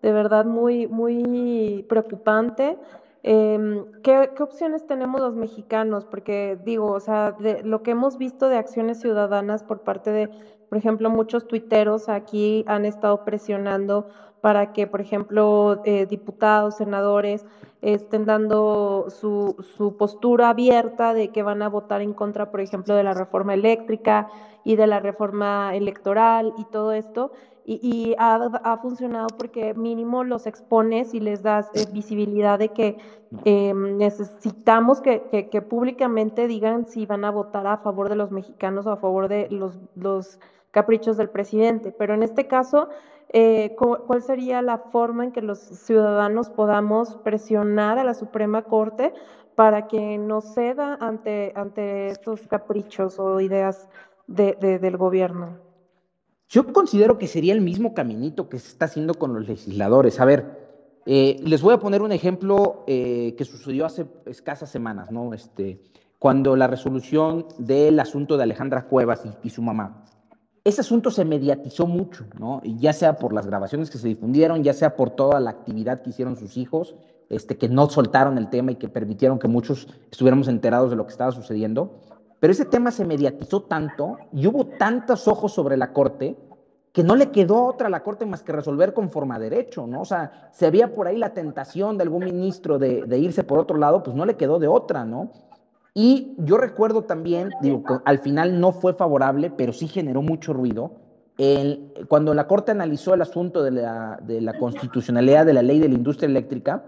[0.01, 2.77] De verdad, muy, muy preocupante.
[3.21, 6.03] Em, ¿qué, ¿qué, opciones tenemos los mexicanos?
[6.03, 10.27] Porque digo, o sea, de lo que hemos visto de acciones ciudadanas por parte de,
[10.67, 14.09] por ejemplo, muchos tuiteros aquí han estado presionando
[14.41, 17.45] para que, por ejemplo, eh, diputados, senadores
[17.83, 22.95] estén dando su, su, postura abierta de que van a votar en contra, por ejemplo,
[22.95, 24.29] de la reforma eléctrica
[24.63, 27.33] y de la reforma electoral y todo esto.
[27.65, 32.97] Y, ha, ha, funcionado porque mínimo los expones y les das eh, visibilidad de que
[33.45, 38.31] eh, necesitamos que, que, que, públicamente digan si van a votar a favor de los
[38.31, 40.39] mexicanos o a favor de los, los
[40.73, 41.93] caprichos del presidente.
[41.97, 42.89] Pero en este caso,
[43.29, 49.13] eh, ¿cuál sería la forma en que los ciudadanos podamos presionar a la Suprema Corte
[49.55, 53.87] para que no ceda ante, ante estos caprichos o ideas
[54.27, 55.59] de, del gobierno?
[56.49, 60.19] Yo considero que sería el mismo caminito que se está haciendo con los legisladores.
[60.19, 65.11] A ver, eh, les voy a poner un ejemplo eh, que sucedió hace escasas semanas,
[65.11, 65.33] ¿no?
[65.35, 65.81] Este,
[66.17, 70.03] cuando la resolución del asunto de Alejandra Cuevas y su mamá
[70.63, 72.61] ese asunto se mediatizó mucho, ¿no?
[72.63, 76.11] Ya sea por las grabaciones que se difundieron, ya sea por toda la actividad que
[76.11, 76.95] hicieron sus hijos,
[77.29, 81.05] este, que no soltaron el tema y que permitieron que muchos estuviéramos enterados de lo
[81.05, 81.99] que estaba sucediendo.
[82.39, 86.37] Pero ese tema se mediatizó tanto y hubo tantos ojos sobre la Corte
[86.93, 90.01] que no le quedó otra a la Corte más que resolver conforme a derecho, ¿no?
[90.01, 93.77] O sea, si había por ahí la tentación de algún ministro de irse por otro
[93.77, 95.31] lado, pues no le quedó de otra, ¿no?
[95.93, 100.93] Y yo recuerdo también, digo, al final no fue favorable, pero sí generó mucho ruido.
[101.37, 105.79] El, cuando la Corte analizó el asunto de la, de la, constitucionalidad de la ley
[105.79, 106.83] de la industria eléctrica,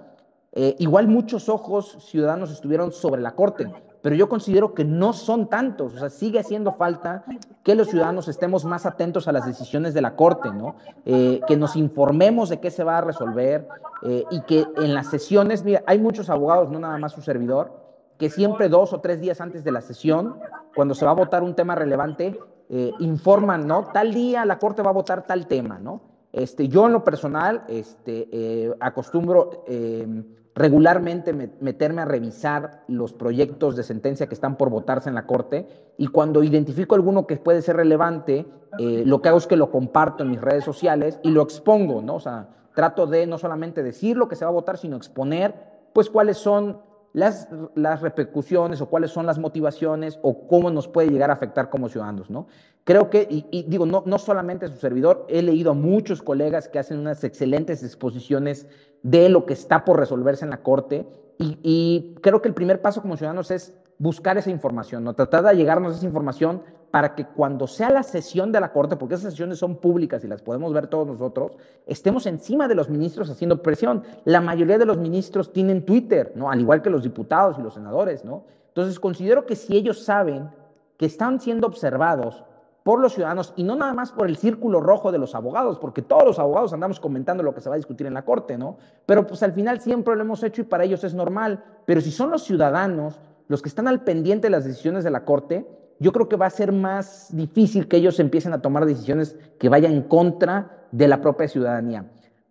[0.53, 5.49] eh, igual muchos ojos ciudadanos estuvieron sobre la Corte, pero yo considero que no son
[5.49, 7.25] tantos, o sea, sigue haciendo falta
[7.63, 10.75] que los ciudadanos estemos más atentos a las decisiones de la Corte, ¿no?
[11.05, 13.67] Eh, que nos informemos de qué se va a resolver
[14.03, 17.84] eh, y que en las sesiones, mira, hay muchos abogados, no nada más su servidor,
[18.17, 20.39] que siempre dos o tres días antes de la sesión,
[20.75, 22.39] cuando se va a votar un tema relevante,
[22.69, 23.85] eh, informan, ¿no?
[23.93, 26.01] Tal día la Corte va a votar tal tema, ¿no?
[26.31, 33.75] Este, yo en lo personal este, eh, acostumbro eh, regularmente meterme a revisar los proyectos
[33.75, 37.61] de sentencia que están por votarse en la Corte y cuando identifico alguno que puede
[37.61, 38.45] ser relevante,
[38.79, 42.15] lo que hago es que lo comparto en mis redes sociales y lo expongo, ¿no?
[42.15, 45.55] O sea, trato de no solamente decir lo que se va a votar, sino exponer,
[45.93, 46.77] pues, cuáles son
[47.15, 51.87] las, repercusiones o cuáles son las motivaciones o cómo nos puede llegar a afectar como
[51.87, 52.47] ciudadanos, ¿no?
[52.83, 56.67] Creo que, y, digo, no, no solamente a su servidor, he leído a muchos colegas
[56.67, 58.67] que hacen unas excelentes exposiciones
[59.01, 61.07] de lo que está por resolverse en la Corte
[61.37, 65.13] y creo que el primer paso como ciudadanos es buscar esa información, ¿no?
[65.13, 69.15] Tratar de llegarnos esa información para que cuando sea la sesión de la Corte, porque
[69.15, 73.29] esas sesiones son públicas y las podemos ver todos nosotros, estemos encima de los ministros
[73.29, 74.03] haciendo presión.
[74.23, 76.49] La mayoría de los ministros tienen Twitter, ¿no?
[76.49, 78.43] Al igual que los diputados y los senadores, ¿no?
[78.69, 80.49] Entonces considero que si ellos saben
[80.97, 82.43] que están siendo observados
[82.83, 86.01] por los ciudadanos y no nada más por el círculo rojo de los abogados, porque
[86.01, 88.77] todos los abogados andamos comentando lo que se va a discutir en la Corte, ¿no?
[89.05, 91.63] Pero pues al final siempre lo hemos hecho y para ellos es normal.
[91.85, 95.25] Pero si son los ciudadanos los que están al pendiente de las decisiones de la
[95.25, 95.65] Corte,
[95.99, 99.69] yo creo que va a ser más difícil que ellos empiecen a tomar decisiones que
[99.69, 102.05] vayan en contra de la propia ciudadanía.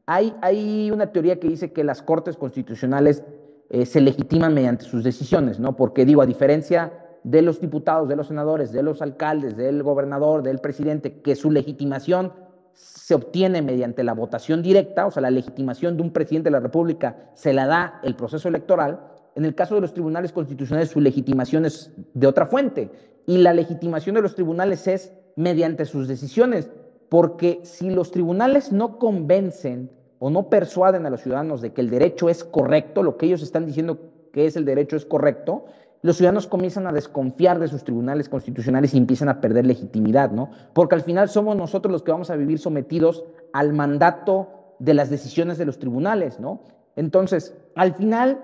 [0.07, 3.23] Hay, hay una teoría que dice que las Cortes constitucionales
[3.71, 5.77] eh, se legitiman mediante sus decisiones, ¿no?
[5.77, 6.93] Porque digo, a diferencia
[7.23, 11.51] de los diputados, de los senadores, de los alcaldes, del gobernador, del presidente, que su
[11.51, 12.33] legitimación
[12.75, 16.61] se obtiene mediante la votación directa, o sea, la legitimación de un presidente de la
[16.61, 19.01] República se la da el proceso electoral,
[19.35, 22.91] en el caso de los tribunales constitucionales, su legitimación es de otra fuente
[23.27, 26.71] y la legitimación de los tribunales es mediante sus decisiones,
[27.09, 31.91] porque si los tribunales no convencen o no persuaden a los ciudadanos de que el
[31.91, 33.99] derecho es correcto, lo que ellos están diciendo
[34.33, 35.67] que es el derecho es correcto,
[36.03, 40.51] los ciudadanos comienzan a desconfiar de sus tribunales constitucionales y empiezan a perder legitimidad, ¿no?
[40.75, 43.25] Porque al final somos nosotros los que vamos a vivir sometidos
[43.55, 46.61] al mandato de las decisiones de los tribunales, ¿no?
[46.95, 48.39] Entonces, al final,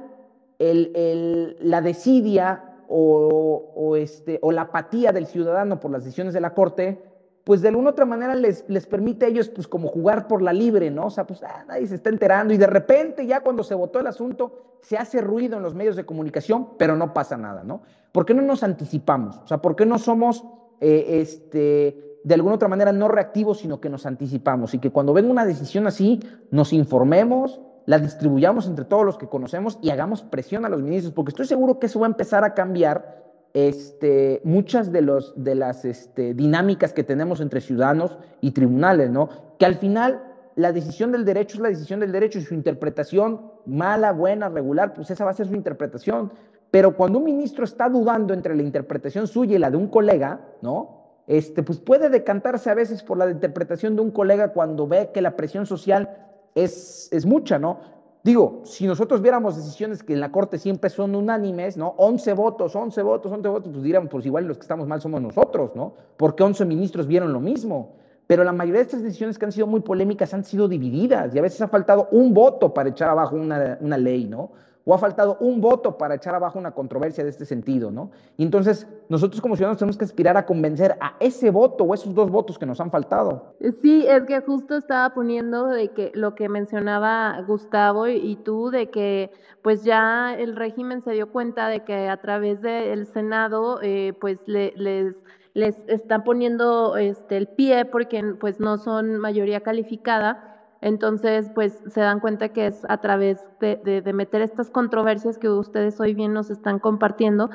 [0.61, 7.03] la desidia o, este, o la apatía del ciudadano por las decisiones de la Corte,
[7.45, 10.53] pues de alguna otra manera les, les permite a ellos pues como jugar por la
[10.53, 11.07] libre, ¿no?
[11.07, 14.01] O sea, pues ah, nadie se está enterando y de repente ya cuando se votó
[14.01, 17.83] el asunto se hace ruido en los medios de comunicación, pero no pasa nada, ¿no?
[18.13, 19.39] ¿Por qué no nos anticipamos?
[19.39, 20.45] O sea, ¿por qué no somos,
[20.81, 25.13] eh, este, de alguna otra manera no reactivos, sino que nos anticipamos y que cuando
[25.13, 27.61] venga una decisión así nos informemos,
[27.91, 31.47] la distribuyamos entre todos los que conocemos y hagamos presión a los ministros, porque estoy
[31.47, 33.21] seguro que eso va a empezar a cambiar
[33.53, 39.29] este, muchas de, los, de las este, dinámicas que tenemos entre ciudadanos y tribunales, ¿no?
[39.59, 40.23] Que al final
[40.55, 44.95] la decisión del derecho es la decisión del derecho y su interpretación, mala, buena, regular,
[44.95, 46.33] pues esa va a ser su interpretación.
[46.71, 50.43] Pero cuando un ministro está dudando entre la interpretación suya y la de un colega,
[50.63, 51.01] ¿no?
[51.27, 55.23] Este, pues puede decantarse a veces por la interpretación de un colega cuando ve que
[55.23, 57.79] la presión social es, es mucha, ¿no?
[58.23, 61.95] Digo, si nosotros viéramos decisiones que en la Corte siempre son unánimes, ¿no?
[61.97, 65.23] 11 votos, 11 votos, 11 votos, pues diríamos, pues igual los que estamos mal somos
[65.23, 65.95] nosotros, ¿no?
[66.19, 67.95] Porque 11 ministros vieron lo mismo.
[68.27, 71.39] Pero la mayoría de estas decisiones que han sido muy polémicas han sido divididas y
[71.39, 74.53] a veces ha faltado un voto para echar abajo una, una ley, ¿no?
[74.85, 78.11] O ha faltado un voto para echar abajo una controversia de este sentido, ¿no?
[78.37, 82.15] Y entonces nosotros como ciudadanos tenemos que aspirar a convencer a ese voto o esos
[82.15, 83.55] dos votos que nos han faltado.
[83.83, 88.91] Sí, es que justo estaba poniendo de que lo que mencionaba Gustavo y, tú, de
[88.91, 89.31] que
[89.63, 94.39] pues ya el régimen se dio cuenta de que a través del Senado eh, pues
[94.47, 95.17] les
[95.53, 100.50] les están poniendo este el pie porque pues no son mayoría calificada
[100.81, 106.01] entonces, pues se dan cuenta que es a través de, meter estas controversias que ustedes
[106.01, 107.51] hoy bien nos están compartiendo,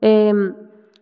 [0.00, 0.54] em,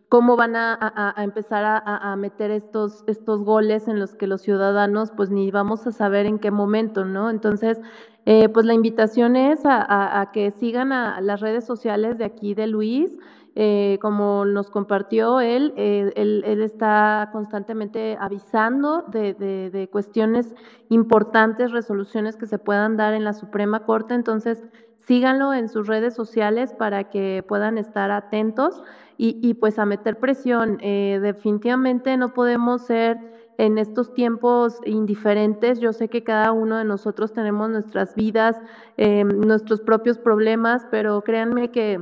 [0.08, 5.30] cómo van a, empezar a, meter estos, estos goles en los que los ciudadanos pues
[5.30, 7.30] ni vamos a saber en qué momento, ¿no?
[7.30, 7.80] Entonces,
[8.26, 12.66] eh, pues la invitación es a, que sigan a las redes sociales de aquí de
[12.66, 13.16] Luis,
[13.54, 20.54] eh, como nos compartió él, eh, él, está constantemente avisando de, cuestiones
[20.88, 24.64] importantes, resoluciones que se puedan dar en la Suprema Corte, entonces
[24.96, 28.82] síganlo en sus redes sociales para que puedan estar atentos
[29.18, 30.78] y, pues a meter presión.
[30.80, 33.18] Eh, definitivamente no podemos ser
[33.58, 35.78] en estos tiempos indiferentes.
[35.78, 38.58] Yo sé que cada uno de nosotros tenemos nuestras vidas,
[38.96, 42.00] nuestros propios problemas, pero créanme que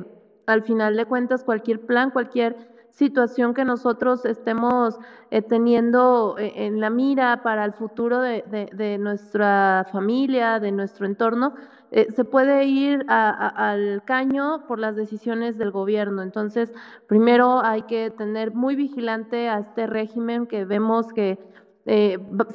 [0.50, 2.56] al final de cuentas, cualquier plan, cualquier
[2.90, 4.98] situación que nosotros estemos
[5.30, 11.54] eh, teniendo eh, en la mira para el futuro de, nuestra familia, de nuestro entorno,
[11.92, 16.22] eh, se puede ir al caño por las decisiones del gobierno.
[16.22, 16.72] Entonces,
[17.06, 21.38] primero hay que tener muy vigilante a este régimen que vemos que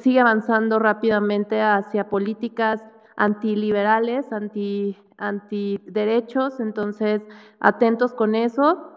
[0.00, 2.82] sigue avanzando rápidamente hacia políticas
[3.16, 7.26] antiliberales, anti antiderechos, entonces
[7.60, 8.92] atentos con eso.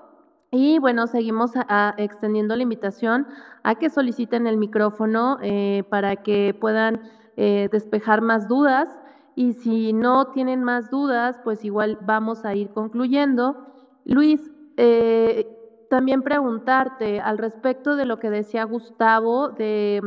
[0.51, 1.51] Y bueno, seguimos
[1.97, 3.27] extendiendo la invitación
[3.63, 7.01] a que soliciten el micrófono eh, para que puedan
[7.37, 8.89] eh, despejar más dudas.
[9.35, 13.67] Y si no tienen más dudas, pues igual vamos a ir concluyendo.
[14.05, 15.47] Luis, eh,
[15.89, 20.01] también preguntarte al respecto de lo que decía Gustavo, de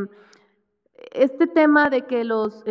[1.12, 2.64] este tema de que los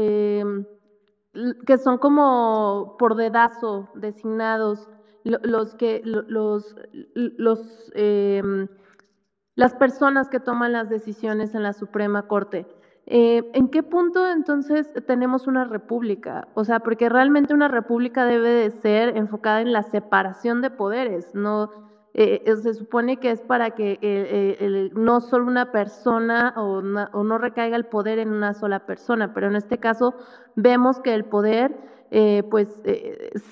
[1.66, 4.90] que son como por dedazo designados
[5.24, 8.68] los que los los em,
[9.56, 12.66] las personas que toman las decisiones en la Suprema Corte.
[13.06, 16.48] Eh, ¿En qué punto entonces tenemos una república?
[16.54, 21.34] O sea, porque realmente una república debe de ser enfocada en la separación de poderes,
[21.36, 27.38] no eh, eh, se supone que es para que no solo una persona o, no
[27.38, 30.16] recaiga el poder en una sola persona, pero en este caso
[30.56, 31.74] vemos que el poder
[32.12, 32.82] eh, pues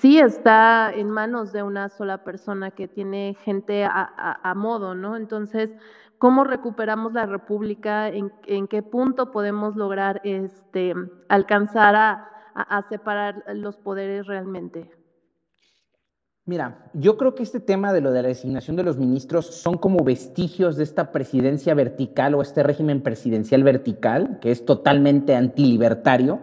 [0.00, 5.16] sí está en manos de una sola persona que tiene gente a, modo, ¿no?
[5.16, 5.72] Entonces,
[6.18, 8.08] ¿cómo recuperamos la república?
[8.08, 10.94] ¿En, qué punto podemos lograr este,
[11.28, 14.99] alcanzar a separar los poderes realmente?
[16.46, 19.76] Mira, yo creo que este tema de lo de la designación de los ministros son
[19.76, 26.40] como vestigios de esta presidencia vertical o este régimen presidencial vertical, que es totalmente antilibertario,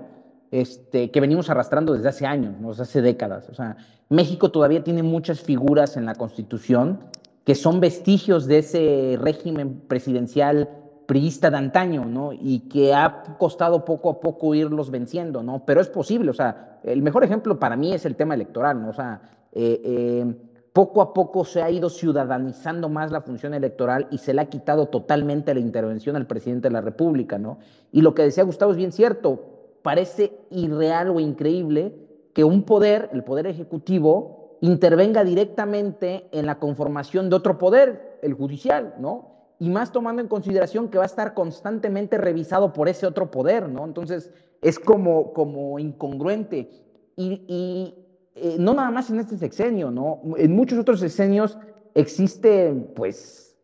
[0.51, 2.71] este, que venimos arrastrando desde hace años, ¿no?
[2.71, 3.49] hace décadas.
[3.49, 3.75] O sea,
[4.09, 6.99] México todavía tiene muchas figuras en la Constitución
[7.43, 10.69] que son vestigios de ese régimen presidencial
[11.05, 12.33] priista de antaño, ¿no?
[12.33, 15.63] Y que ha costado poco a poco irlos venciendo, ¿no?
[15.65, 18.89] Pero es posible, o sea, el mejor ejemplo para mí es el tema electoral, ¿no?
[18.89, 19.21] O sea,
[19.53, 20.35] eh, eh,
[20.77, 24.45] poco a poco se ha ido ciudadanizando más la función electoral y se le ha
[24.45, 27.57] quitado totalmente la intervención al presidente de la República, ¿no?
[27.91, 29.39] Y lo que decía Gustavo es bien cierto,
[29.81, 31.95] parece irreal o increíble
[32.33, 38.35] que un poder, el poder ejecutivo, intervenga directamente en la conformación de otro poder, el
[38.35, 39.31] judicial, ¿no?
[39.57, 43.67] Y más tomando en consideración que va a estar constantemente revisado por ese otro poder,
[43.67, 43.83] ¿no?
[43.83, 44.31] Entonces
[44.61, 46.69] es como, como incongruente.
[47.15, 48.03] y,
[48.39, 50.21] eh, no nada más en este sexenio, ¿no?
[50.38, 51.57] En muchos otros sexenios
[51.93, 53.55] existe, pues,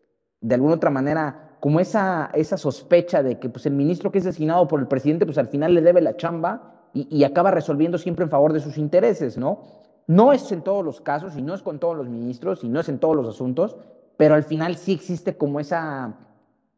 [0.41, 4.24] de alguna otra manera, como esa, esa sospecha de que pues, el ministro que es
[4.24, 8.24] designado por el presidente, pues al final le debe la chamba y, acaba resolviendo siempre
[8.24, 9.63] en favor de sus intereses, ¿no?
[10.05, 12.82] No es en todos los casos y no es con todos los ministros y no
[12.82, 13.78] es en todos los asuntos,
[14.17, 16.13] pero al final sí existe como esa,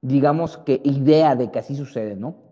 [0.01, 2.44] digamos que idea de que así sucede, ¿no?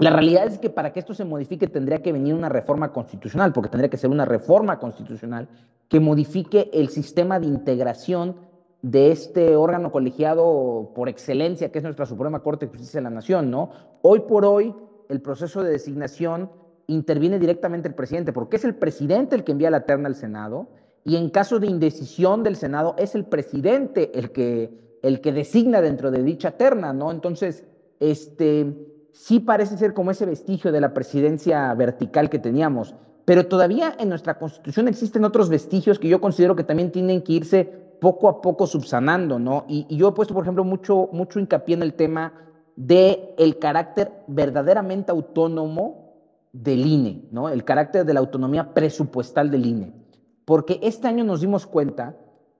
[0.00, 3.52] La realidad es que para que esto se modifique tendría que venir una reforma constitucional,
[3.52, 5.46] porque tendría que ser una reforma constitucional
[5.88, 8.36] que modifique el sistema de integración
[8.80, 13.10] de este órgano colegiado por excelencia, que es nuestra Suprema Corte de Justicia de la
[13.10, 13.72] Nación, ¿no?
[14.00, 14.74] Hoy por hoy,
[15.10, 16.50] el proceso de designación
[16.86, 20.68] interviene directamente el presidente, porque es el presidente el que envía la terna al Senado,
[21.04, 25.82] y en caso de indecisión del Senado, es el presidente el que, el que designa
[25.82, 27.10] dentro de dicha terna, ¿no?
[27.10, 27.64] Entonces,
[28.00, 28.74] este,
[29.12, 32.94] sí parece ser como ese vestigio de la presidencia vertical que teníamos,
[33.24, 37.32] pero todavía en nuestra Constitución existen otros vestigios que yo considero que también tienen que
[37.32, 37.64] irse
[38.00, 39.64] poco a poco subsanando, ¿no?
[39.68, 42.32] Y, yo he puesto, por ejemplo, mucho, mucho hincapié en el tema
[42.76, 46.14] de carácter verdaderamente autónomo
[46.52, 47.48] del INE, ¿no?
[47.48, 49.92] El carácter de la autonomía presupuestal del INE.
[50.44, 52.16] Porque este año nos dimos cuenta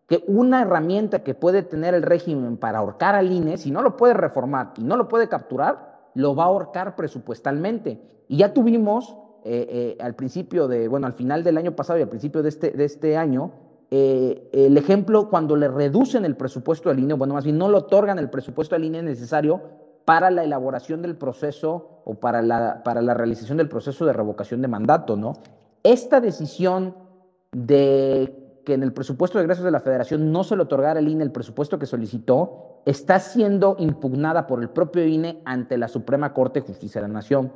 [0.07, 3.97] que una herramienta que puede tener el régimen para ahorcar al INE, si no lo
[3.97, 8.01] puede reformar y no lo puede capturar, lo va a ahorcar presupuestalmente.
[8.29, 12.03] Y ya tuvimos eh, eh, al principio de, bueno, al final del año pasado y
[12.03, 13.53] al principio de este, de este año,
[13.91, 17.77] eh, el ejemplo cuando le reducen el presupuesto al INE, bueno, más bien no le
[17.77, 19.61] otorgan el presupuesto al INE necesario
[20.05, 24.63] para la elaboración del proceso o para la, para la realización del proceso de revocación
[24.63, 25.33] de mandato, ¿no?
[25.83, 26.95] Esta decisión
[27.53, 31.09] de que en el presupuesto de egresos de la Federación no se le otorgara al
[31.09, 36.33] INE el presupuesto que solicitó, está siendo impugnada por el propio INE ante la Suprema
[36.33, 37.53] Corte de Justicia de la Nación.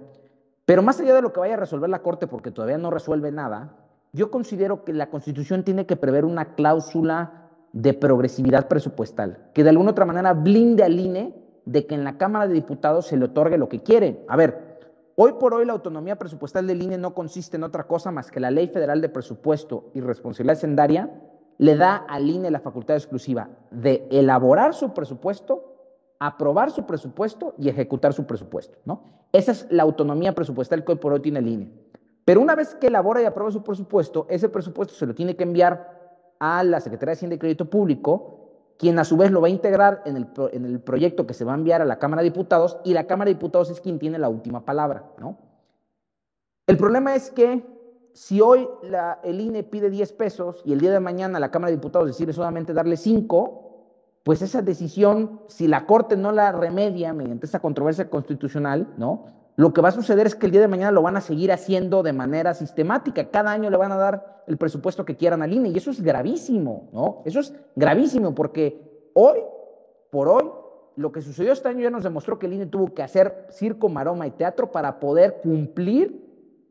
[0.65, 3.31] Pero más allá de lo que vaya a resolver la Corte, porque todavía no resuelve
[3.31, 3.77] nada,
[4.13, 9.71] yo considero que la Constitución tiene que prever una cláusula de progresividad presupuestal, que de
[9.71, 11.35] alguna otra manera blinde al INE
[11.65, 14.25] de que en la Cámara de Diputados se le otorgue lo que quiere.
[14.29, 14.74] A ver,
[15.17, 18.41] hoy por hoy la autonomía presupuestal del INE no consiste en otra cosa más que
[18.41, 21.11] la Ley Federal de Presupuesto y Responsabilidad Sendaria
[21.59, 25.77] le da al INE la facultad exclusiva de elaborar su presupuesto,
[26.19, 28.79] aprobar su presupuesto y ejecutar su presupuesto.
[29.33, 31.73] Esa es la autonomía presupuestal que hoy por hoy tiene el INE.
[32.25, 35.43] Pero una vez que elabora y aprueba su presupuesto, ese presupuesto se lo tiene que
[35.43, 35.95] enviar
[36.41, 38.44] a la Secretaría de Hacienda y Crédito Público,
[38.79, 41.45] quien a su vez lo va a integrar en el, en el proyecto que se
[41.45, 43.99] va a enviar a la Cámara de Diputados, y la Cámara de Diputados es quien
[43.99, 45.39] tiene la última palabra, ¿no?
[46.67, 47.63] El problema es que
[48.15, 48.69] si hoy
[49.23, 52.33] el INE pide 10 pesos y el día de mañana la Cámara de Diputados decide
[52.33, 53.65] solamente darle 5,
[54.23, 59.27] pues esa decisión, si la Corte no la remedia mediante esa controversia constitucional, ¿no?
[59.57, 61.53] Lo que va a suceder es que el día de mañana lo van a seguir
[61.53, 63.31] haciendo de manera sistemática.
[63.31, 66.03] Cada año le van a dar el presupuesto que quieran al INE y eso es
[66.03, 67.23] gravísimo, ¿no?
[67.25, 69.39] Eso es gravísimo porque hoy,
[70.11, 70.51] por hoy,
[70.97, 73.89] lo que sucedió este año ya nos demostró que el INE tuvo que hacer circo,
[73.89, 76.25] maroma y teatro para poder cumplir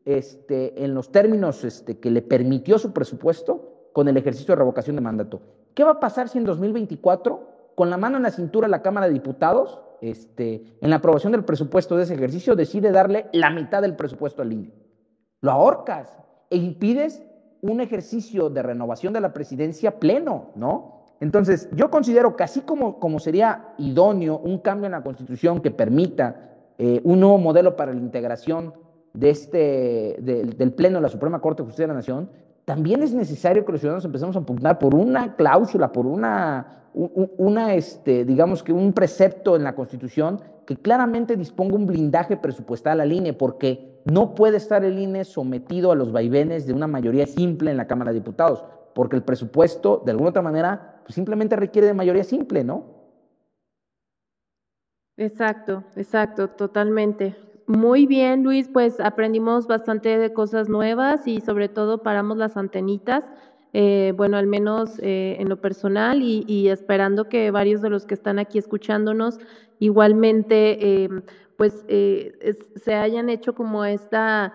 [0.04, 4.96] este, en los términos este, que le permitió su presupuesto con el ejercicio de revocación
[4.96, 5.40] de mandato.
[5.74, 9.06] ¿Qué va a pasar si en 2024, con la mano en la cintura, la Cámara
[9.06, 9.80] de Diputados
[10.10, 14.42] este, en la aprobación del presupuesto de ese ejercicio, decide darle la mitad del presupuesto
[14.42, 14.72] al INE.
[15.40, 16.18] Lo ahorcas
[16.50, 17.22] e impides
[17.62, 21.04] un ejercicio de renovación de la presidencia pleno, ¿no?
[21.20, 25.70] Entonces, yo considero que así como, como sería idóneo un cambio en la Constitución que
[25.70, 28.74] permita eh, un nuevo modelo para la integración
[29.14, 32.30] de este, del Pleno de la Suprema Corte de Justicia de la Nación,
[32.64, 37.74] también es necesario que los ciudadanos empecemos a pugnar por una cláusula, por una, una
[37.74, 43.12] este, digamos que un precepto en la Constitución que claramente disponga un blindaje presupuestal al
[43.12, 47.70] INE, porque no puede estar el INE sometido a los vaivenes de una mayoría simple
[47.70, 48.64] en la Cámara de Diputados,
[48.94, 52.84] porque el presupuesto, de alguna otra manera, pues simplemente requiere de mayoría simple, ¿no?
[55.16, 57.36] Exacto, exacto, totalmente.
[57.66, 63.24] Muy bien, Luis, pues aprendimos bastante de cosas nuevas y sobre todo paramos las antenitas,
[63.72, 68.12] eh, bueno, al menos eh, en lo personal y, esperando que varios de los que
[68.14, 69.38] están aquí escuchándonos
[69.78, 71.08] igualmente, eh,
[71.56, 74.52] pues se hayan hecho como esta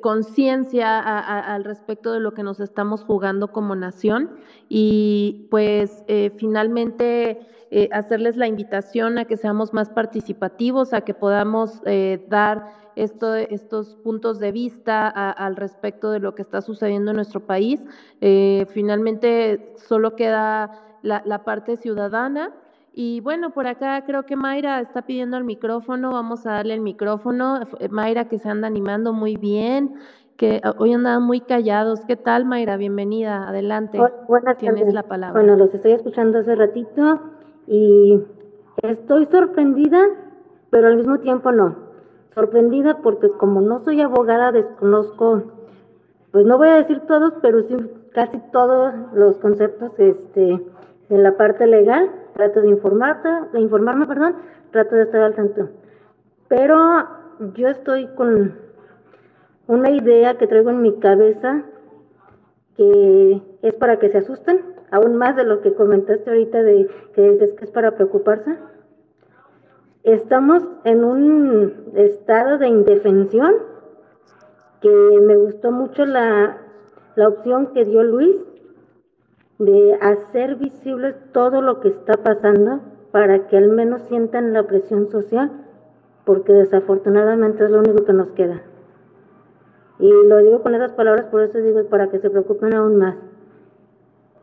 [0.00, 4.30] conciencia al respecto de lo que nos estamos jugando como nación
[4.68, 6.04] y pues
[6.36, 7.40] finalmente
[7.74, 13.34] eh, hacerles la invitación a que seamos más participativos, a que podamos eh, dar esto,
[13.34, 17.80] estos puntos de vista al respecto de lo que está sucediendo en nuestro país.
[18.20, 22.52] Eh, finalmente, solo queda la parte ciudadana.
[22.94, 26.82] Y bueno, por acá creo que Mayra está pidiendo el micrófono, vamos a darle el
[26.82, 27.60] micrófono.
[27.90, 29.94] Mayra que se anda animando muy bien,
[30.36, 32.04] que hoy andaban muy callados.
[32.04, 32.76] ¿Qué tal, Mayra?
[32.76, 33.98] Bienvenida, adelante.
[34.28, 35.40] buenas Tienes la palabra.
[35.40, 37.20] Bueno, los estoy escuchando hace ratito
[37.66, 38.20] y
[38.82, 40.06] estoy sorprendida,
[40.68, 41.74] pero al mismo tiempo no.
[42.34, 45.44] sorprendida porque como no soy abogada, desconozco,
[46.30, 47.76] pues no voy a decir todos, pero sí
[48.12, 50.60] casi todos los conceptos este,
[51.08, 52.10] de la parte legal.
[52.34, 54.36] Trato de informarte, de informarme, perdón,
[54.70, 55.68] trato de estar al tanto.
[56.48, 56.76] Pero
[57.54, 58.54] yo estoy con
[59.66, 61.64] una idea que traigo en mi cabeza
[62.76, 64.60] que es para que se asusten,
[64.90, 68.56] aún más de lo que comentaste ahorita de que dices que es para preocuparse.
[70.04, 73.54] Estamos en un estado de indefensión
[74.80, 74.90] que
[75.22, 76.58] me gustó mucho la,
[77.14, 78.36] la opción que dio Luis
[79.64, 82.80] de hacer visible todo lo que está pasando
[83.12, 85.50] para que al menos sientan la presión social,
[86.24, 88.62] porque desafortunadamente es lo único que nos queda.
[89.98, 93.16] Y lo digo con esas palabras, por eso digo, para que se preocupen aún más.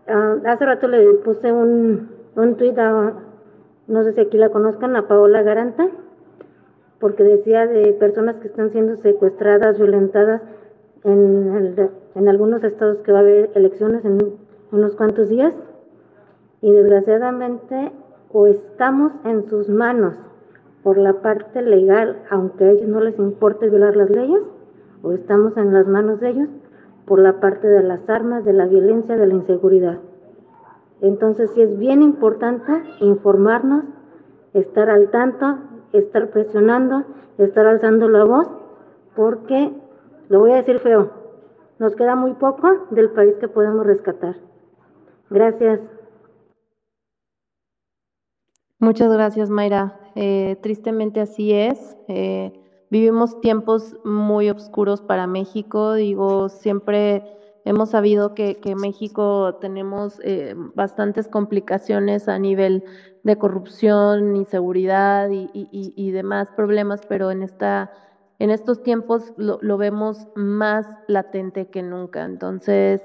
[0.08, 3.14] Ah, hace rato le puse un, un tuit a,
[3.88, 5.90] no sé si aquí la conozcan, a Paola Garanta,
[7.00, 10.42] porque decía de personas que están siendo secuestradas, violentadas
[11.04, 11.76] en,
[12.16, 14.18] en algunos estados que va a haber elecciones en
[14.72, 15.54] unos cuantos días.
[16.62, 17.92] Y desgraciadamente
[18.32, 20.16] o estamos en sus manos
[20.84, 24.42] por la parte legal, aunque a ellos no les importe violar las leyes,
[25.04, 26.50] o estamos en las manos de ellos
[27.06, 30.00] por la parte de las armas, de la violencia, de la inseguridad.
[31.02, 33.86] Entonces sí es bien importante informarnos,
[34.54, 35.58] estar al tanto,
[35.94, 37.04] estar presionando,
[37.38, 38.48] estar alzando la voz,
[39.16, 39.74] porque,
[40.30, 41.10] lo voy a decir feo,
[41.80, 44.36] nos queda muy poco del país que podemos rescatar.
[45.30, 45.80] Gracias.
[48.80, 50.00] Muchas gracias, Mayra.
[50.16, 51.98] Eh, tristemente así es.
[52.08, 52.54] Eh,
[52.92, 57.24] Vivimos tiempos muy oscuros para México, digo, siempre
[57.64, 62.84] hemos sabido que, que México tenemos eh, bastantes complicaciones a nivel
[63.22, 67.92] de corrupción, inseguridad y, y, y, demás problemas, pero en esta
[68.40, 72.24] en estos tiempos lo vemos más latente que nunca.
[72.24, 73.02] Entonces,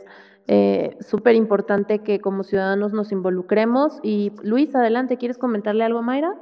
[0.47, 3.99] eh, súper importante que como ciudadanos nos involucremos.
[4.03, 6.35] Y Luis, adelante, ¿quieres comentarle algo a Mayra?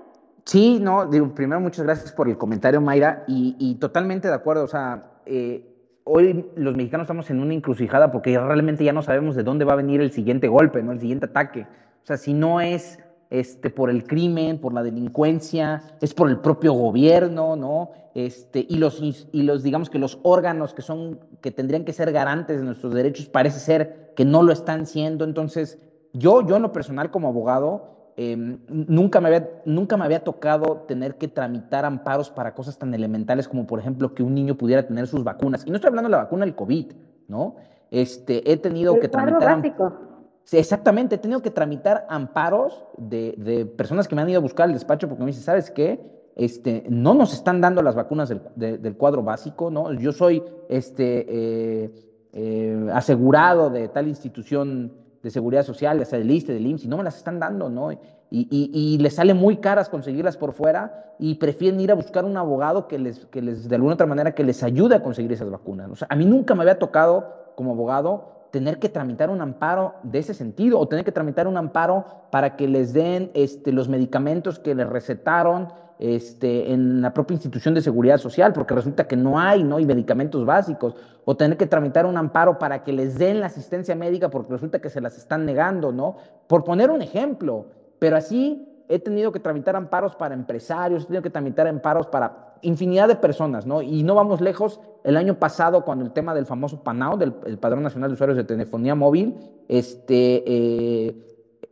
[0.45, 4.69] Sí, no, digo, primero muchas gracias por el comentario, Mayra, y, totalmente de acuerdo, o
[4.69, 5.65] sea, eh,
[6.03, 9.75] hoy los mexicanos estamos en una encrucijada porque realmente ya no sabemos de dónde va
[9.75, 10.91] a venir el siguiente golpe, ¿no?
[10.91, 11.67] El siguiente ataque.
[12.03, 12.99] O sea, si no es
[13.33, 17.91] este, por el crimen, por la delincuencia, es por el propio gobierno, ¿no?
[18.15, 22.13] Este, y los, y los, digamos que los órganos que son, que tendrían que ser
[22.13, 25.25] garantes de nuestros derechos, parece ser que no lo están siendo.
[25.25, 25.79] Entonces,
[26.13, 30.85] yo, yo en lo personal como abogado, Em, nunca, me había, nunca me había tocado
[30.87, 34.87] tener que tramitar amparos para cosas tan elementales como, por ejemplo, que un niño pudiera
[34.87, 35.65] tener sus vacunas.
[35.67, 36.93] Y no estoy hablando de la vacuna del COVID,
[37.29, 37.57] ¿no?
[37.91, 39.57] Este, he tenido que tramitar.
[39.57, 40.12] Básico.
[40.51, 44.67] Exactamente, he tenido que tramitar amparos de, de, personas que me han ido a buscar
[44.67, 46.01] al despacho porque me dicen, ¿sabes qué?
[46.35, 49.93] Este, no nos están dando las vacunas del, del cuadro básico, ¿no?
[49.93, 51.91] Yo soy este, eh,
[52.33, 54.93] eh, asegurado de tal institución
[55.23, 57.93] de seguridad social, ya sea del ISTE, del IMSS, no me las están dando, ¿no?
[57.93, 57.99] Y,
[58.31, 62.37] y, y, les sale muy caras conseguirlas por fuera y prefieren ir a buscar un
[62.39, 65.51] abogado que les, que les, de alguna otra manera, que les ayude a conseguir esas
[65.51, 66.05] vacunas.
[66.09, 70.35] A mí nunca me había tocado como abogado tener que tramitar un amparo de ese
[70.35, 74.75] sentido o tener que tramitar un amparo para que les den este, los medicamentos que
[74.75, 75.69] les recetaron
[75.99, 79.79] este, en la propia institución de seguridad social, porque resulta que no hay, ¿no?
[79.79, 84.29] medicamentos básicos, o tener que tramitar un amparo para que les den la asistencia médica
[84.29, 86.17] porque resulta que se las están negando, ¿no?
[86.47, 87.67] Por poner un ejemplo,
[87.99, 92.57] pero así he tenido que tramitar amparos para empresarios, he tenido que tramitar amparos para
[92.61, 93.81] infinidad de personas, ¿no?
[93.81, 97.83] Y no vamos lejos, el año pasado, cuando el tema del famoso PANAO, del Padrón
[97.83, 99.37] Nacional de Usuarios de Telefonía Móvil,
[99.67, 101.17] este, eh,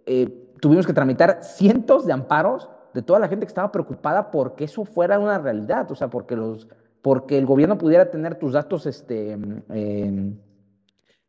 [0.07, 4.65] eh, tuvimos que tramitar cientos de amparos de toda la gente que estaba preocupada porque
[4.65, 6.69] eso fuera una realidad, o sea, porque, los,
[7.03, 10.39] porque el gobierno pudiera tener tus datos, este, em,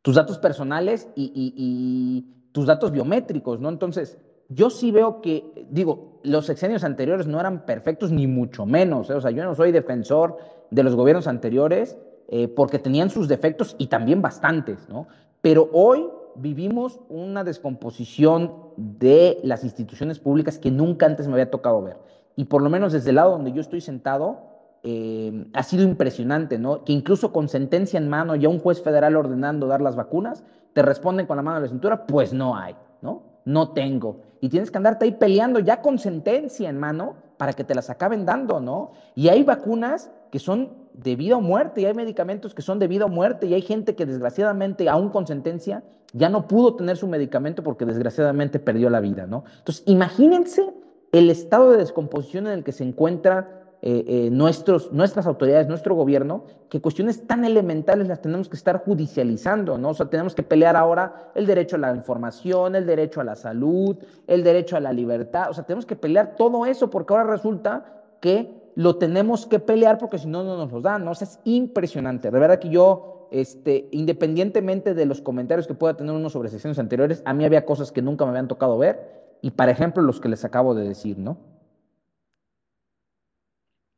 [0.02, 3.70] tus datos personales y, tus datos biométricos, ¿no?
[3.70, 4.18] Entonces,
[4.54, 9.14] yo sí veo que, digo, los sexenios anteriores no eran perfectos ni mucho menos, ¿eh?
[9.14, 10.38] o sea, yo no soy defensor
[10.70, 11.98] de los gobiernos anteriores
[12.28, 15.08] eh, porque tenían sus defectos y también bastantes, ¿no?
[15.42, 16.06] Pero hoy
[16.36, 21.98] vivimos una descomposición de las instituciones públicas que nunca antes me había tocado ver.
[22.36, 24.52] Y por lo menos desde el lado donde yo estoy sentado,
[24.84, 26.84] eh, ha sido impresionante, ¿no?
[26.84, 30.82] Que incluso con sentencia en mano, ya un juez federal ordenando dar las vacunas, te
[30.82, 33.31] responden con la mano a la cintura, pues no hay, ¿no?
[33.46, 34.22] No tengo.
[34.40, 37.90] Y tienes que andarte ahí peleando ya con sentencia en mano para que te las
[37.90, 38.92] acaben dando, ¿no?
[39.16, 42.88] Y hay vacunas que son de vida o muerte y hay medicamentos que son de
[42.88, 46.98] vida o muerte y hay gente que desgraciadamente, aún con sentencia, ya no pudo tener
[46.98, 49.44] su medicamento porque desgraciadamente perdió la vida, ¿no?
[49.60, 50.74] Entonces, imagínense
[51.12, 55.96] el estado de descomposición en el que se encuentra eh, eh, nuestros, nuestras autoridades, nuestro
[55.96, 59.90] gobierno, que cuestiones tan elementales las tenemos que estar judicializando, ¿no?
[59.90, 63.36] O sea, tenemos que pelear ahora el derecho a la información, el derecho a la
[63.36, 63.98] salud,
[64.28, 67.86] el derecho a la libertad, o sea, tenemos que pelear todo eso porque ahora resulta
[68.20, 71.12] que lo tenemos que pelear porque si no, no nos los dan, ¿no?
[71.12, 72.30] O sea, es impresionante.
[72.30, 76.78] De verdad que yo, este, independientemente de los comentarios que pueda tener uno sobre sesiones
[76.78, 80.22] anteriores, a mí había cosas que nunca me habían tocado ver y, por ejemplo, los
[80.22, 81.38] que les acabo de decir, ¿no?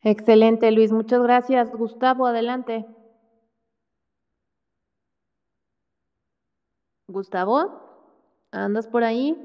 [0.03, 0.91] Excelente, Luis.
[0.91, 1.69] Muchas gracias.
[1.71, 2.85] Gustavo, adelante.
[7.07, 7.65] Gustavo,
[8.51, 9.35] ¿andas por ahí?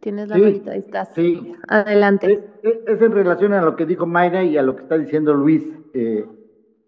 [0.00, 1.08] Tienes la Sí, ahorita, ahí estás.
[1.14, 2.32] Sí, Adelante.
[2.32, 4.96] es, es- es en relación a lo que dijo Mayra y a lo que está
[4.98, 5.64] diciendo Luis.
[5.94, 6.24] eh,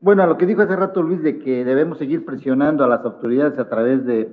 [0.02, 3.05] bueno, a lo que dijo hace rato Luis de que debemos seguir presionando a las
[3.05, 4.32] autoridades a través de,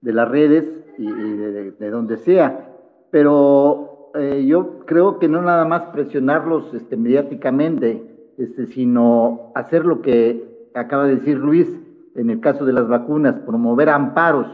[0.00, 0.64] de las redes
[0.98, 2.72] y, y de, de- de donde sea.
[3.10, 10.02] Pero eh, yo creo que no nada más presionarlos este, mediáticamente, este, sino hacer lo
[10.02, 11.68] que acaba de decir Luis
[12.14, 14.46] en el caso de las vacunas, promover amparos.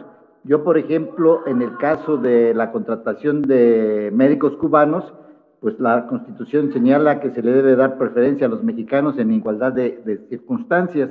[0.45, 5.13] Yo, por ejemplo, en el caso de la contratación de médicos cubanos,
[5.61, 9.73] pues la Constitución señala que se le debe dar preferencia a los mexicanos en igualdad
[9.73, 11.11] de, circunstancias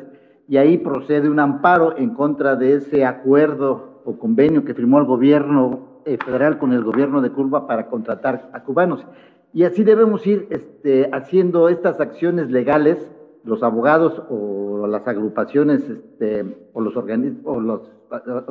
[0.50, 5.06] y ahí procede un amparo en contra de ese acuerdo o convenio que firmó el
[5.06, 9.06] gobierno eh, federal con el gobierno de Cuba para contratar a cubanos.
[9.54, 12.98] Y así debemos ir este, haciendo estas acciones legales,
[13.44, 17.82] los abogados o las agrupaciones este, o los organismos, o los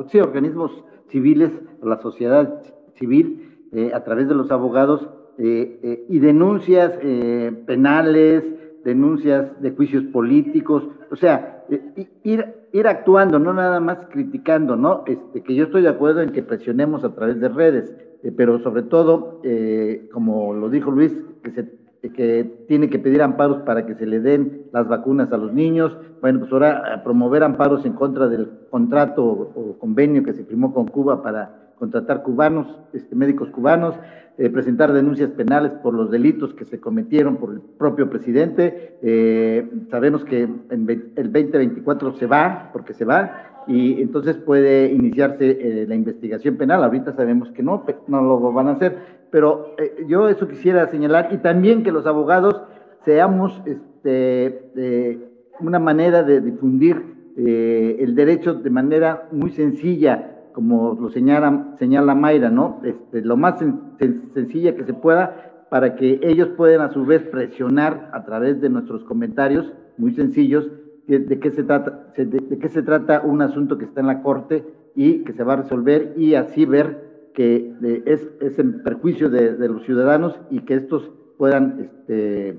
[0.09, 1.51] sí, organismos civiles,
[1.81, 2.61] la sociedad
[2.95, 5.07] civil, eh, a través de los abogados,
[5.37, 8.43] eh, eh, y denuncias eh, penales,
[8.83, 15.03] denuncias de juicios políticos, o sea, eh, ir, ir actuando, no nada más criticando, ¿no?
[15.05, 17.93] Este, que yo estoy de acuerdo en que presionemos a través de redes,
[18.23, 23.21] eh, pero sobre todo, eh, como lo dijo Luis, que se que tiene que pedir
[23.21, 25.95] amparos para que se le den las vacunas a los niños.
[26.19, 30.87] Bueno, pues ahora promover amparos en contra del contrato o convenio que se firmó con
[30.87, 33.95] Cuba para contratar cubanos, este, médicos cubanos,
[34.37, 38.99] eh, presentar denuncias penales por los delitos que se cometieron por el propio presidente.
[39.01, 45.49] Eh, sabemos que en el 2024 se va, porque se va, y entonces puede iniciarse
[45.49, 46.83] eh, la investigación penal.
[46.83, 48.97] Ahorita sabemos que no, no lo van a hacer,
[49.31, 49.75] pero
[50.07, 52.61] yo eso quisiera señalar y también que los abogados
[53.05, 55.17] seamos este,
[55.59, 62.49] una manera de difundir el derecho de manera muy sencilla, como lo señala, señala Mayra,
[62.49, 62.81] ¿no?
[62.83, 67.05] Este, lo más sen- sen- sencilla que se pueda para que ellos puedan a su
[67.05, 70.69] vez presionar a través de nuestros comentarios muy sencillos
[71.07, 74.63] de qué se trata, de, qué se trata un asunto que está en la corte
[74.95, 77.73] y que se va a resolver y así ver que
[78.05, 82.57] es, es en perjuicio de, de los ciudadanos y que estos puedan, este,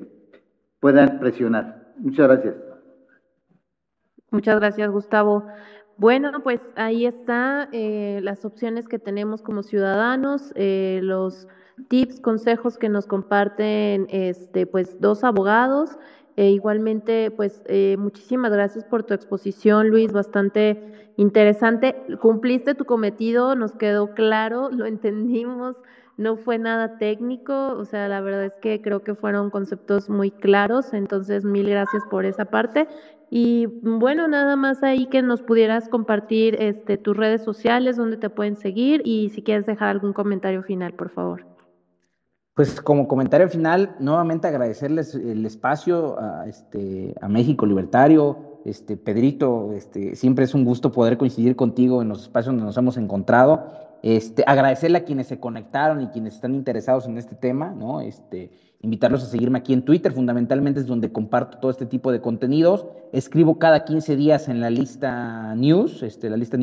[0.81, 1.93] puedan presionar.
[1.99, 2.55] Muchas gracias.
[4.31, 5.45] Muchas gracias, Gustavo.
[6.03, 11.47] Bueno, pues ahí está eh, las opciones que tenemos como ciudadanos, eh, los
[11.89, 15.91] tips, consejos que nos comparten este, pues, dos abogados.
[16.35, 21.95] E igualmente, pues eh, muchísimas gracias por tu exposición, Luis, bastante interesante.
[22.21, 25.77] Cumpliste tu cometido, nos quedó claro, lo entendimos,
[26.23, 30.31] no fue nada técnico, o sea, la verdad es que creo que fueron conceptos muy
[30.31, 32.89] claros, entonces mil gracias por esa parte.
[33.31, 38.31] Y bueno, nada más ahí que nos pudieras compartir este, tus redes sociales, donde te
[38.31, 41.47] pueden seguir y si quieres dejar algún comentario final, por favor.
[42.55, 49.73] Pues como comentario final, nuevamente agradecerles el espacio a, este, a México Libertario, este, Pedrito,
[49.73, 53.82] este, siempre es un gusto poder coincidir contigo en los espacios donde nos hemos encontrado.
[54.03, 57.75] Este, agradecerle a quienes se conectaron y quienes están interesados en este tema.
[58.05, 58.51] Este,
[58.81, 62.87] invitarlos a seguirme aquí en Twitter, fundamentalmente es donde comparto todo este tipo de contenidos.
[63.13, 66.59] Escribo cada 15 días en la lista news, este, la lista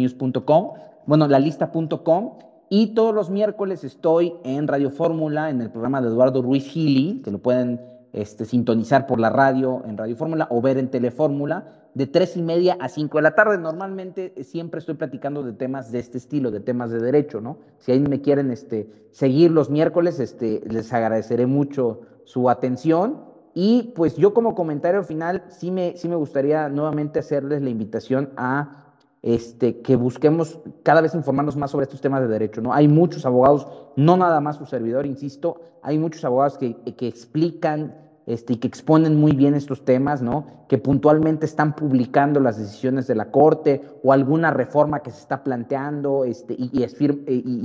[1.06, 2.34] bueno, la lista.com.
[2.72, 7.22] Y todos los miércoles estoy en Radio Fórmula, en el programa de Eduardo Ruiz Gili,
[7.24, 7.82] que lo pueden
[8.14, 12.41] este, sintonizar por la radio en Radio Fórmula o ver en Telefórmula, de tres y
[12.41, 13.57] media a 5 de la tarde.
[13.57, 17.57] Normalmente eh, siempre estoy platicando de temas de este estilo, de temas de derecho, ¿no?
[17.80, 23.26] Si ahí me quieren este, seguir los miércoles, este, les agradeceré mucho su atención.
[23.53, 28.30] Y pues yo como comentario final, sí me, sí me gustaría nuevamente hacerles la invitación
[28.38, 28.86] a
[29.22, 32.74] este, que busquemos cada vez informarnos más sobre estos temas de derecho, ¿no?
[32.74, 38.09] Hay muchos abogados, no nada más su servidor, insisto, hay muchos abogados que, que explican
[38.30, 40.46] este, y que exponen muy bien estos temas, ¿no?
[40.68, 45.44] Que puntualmente están publicando las decisiones de la Corte o alguna reforma que se está
[45.44, 46.84] planteando este, y,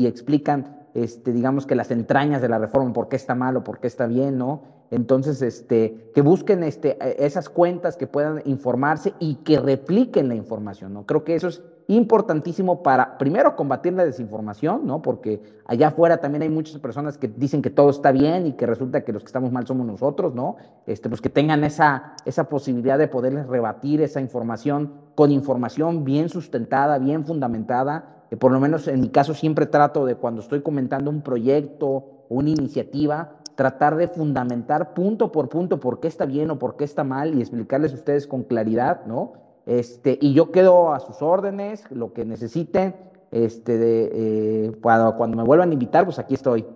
[0.06, 3.78] explican este, digamos que las entrañas de la reforma, por qué está mal o por
[3.78, 4.62] qué está bien, ¿no?
[4.90, 6.72] Entonces, que busquen e,
[7.18, 11.04] esas cuentas que puedan informarse y que repliquen la información, ¿no?
[11.04, 15.02] Creo que eso es importantísimo para, primero, combatir la desinformación, ¿no?
[15.02, 18.66] Porque allá afuera también hay muchas personas que dicen que todo está bien y que
[18.66, 20.56] resulta que los que estamos mal somos nosotros, ¿no?
[20.86, 26.28] Este, pues que tengan esa, esa posibilidad de poderles rebatir esa información con información bien
[26.28, 28.24] sustentada, bien fundamentada.
[28.30, 31.86] Que por lo menos en mi caso siempre trato de cuando estoy comentando un proyecto
[31.86, 36.76] o una iniciativa, tratar de fundamentar punto por punto por qué está bien o por
[36.76, 39.43] qué está mal y explicarles a ustedes con claridad, ¿no?
[39.66, 42.94] Este, y yo quedo a sus órdenes, lo que necesiten,
[43.30, 46.66] este, de, eh, cuando, cuando me vuelvan a invitar, pues aquí estoy.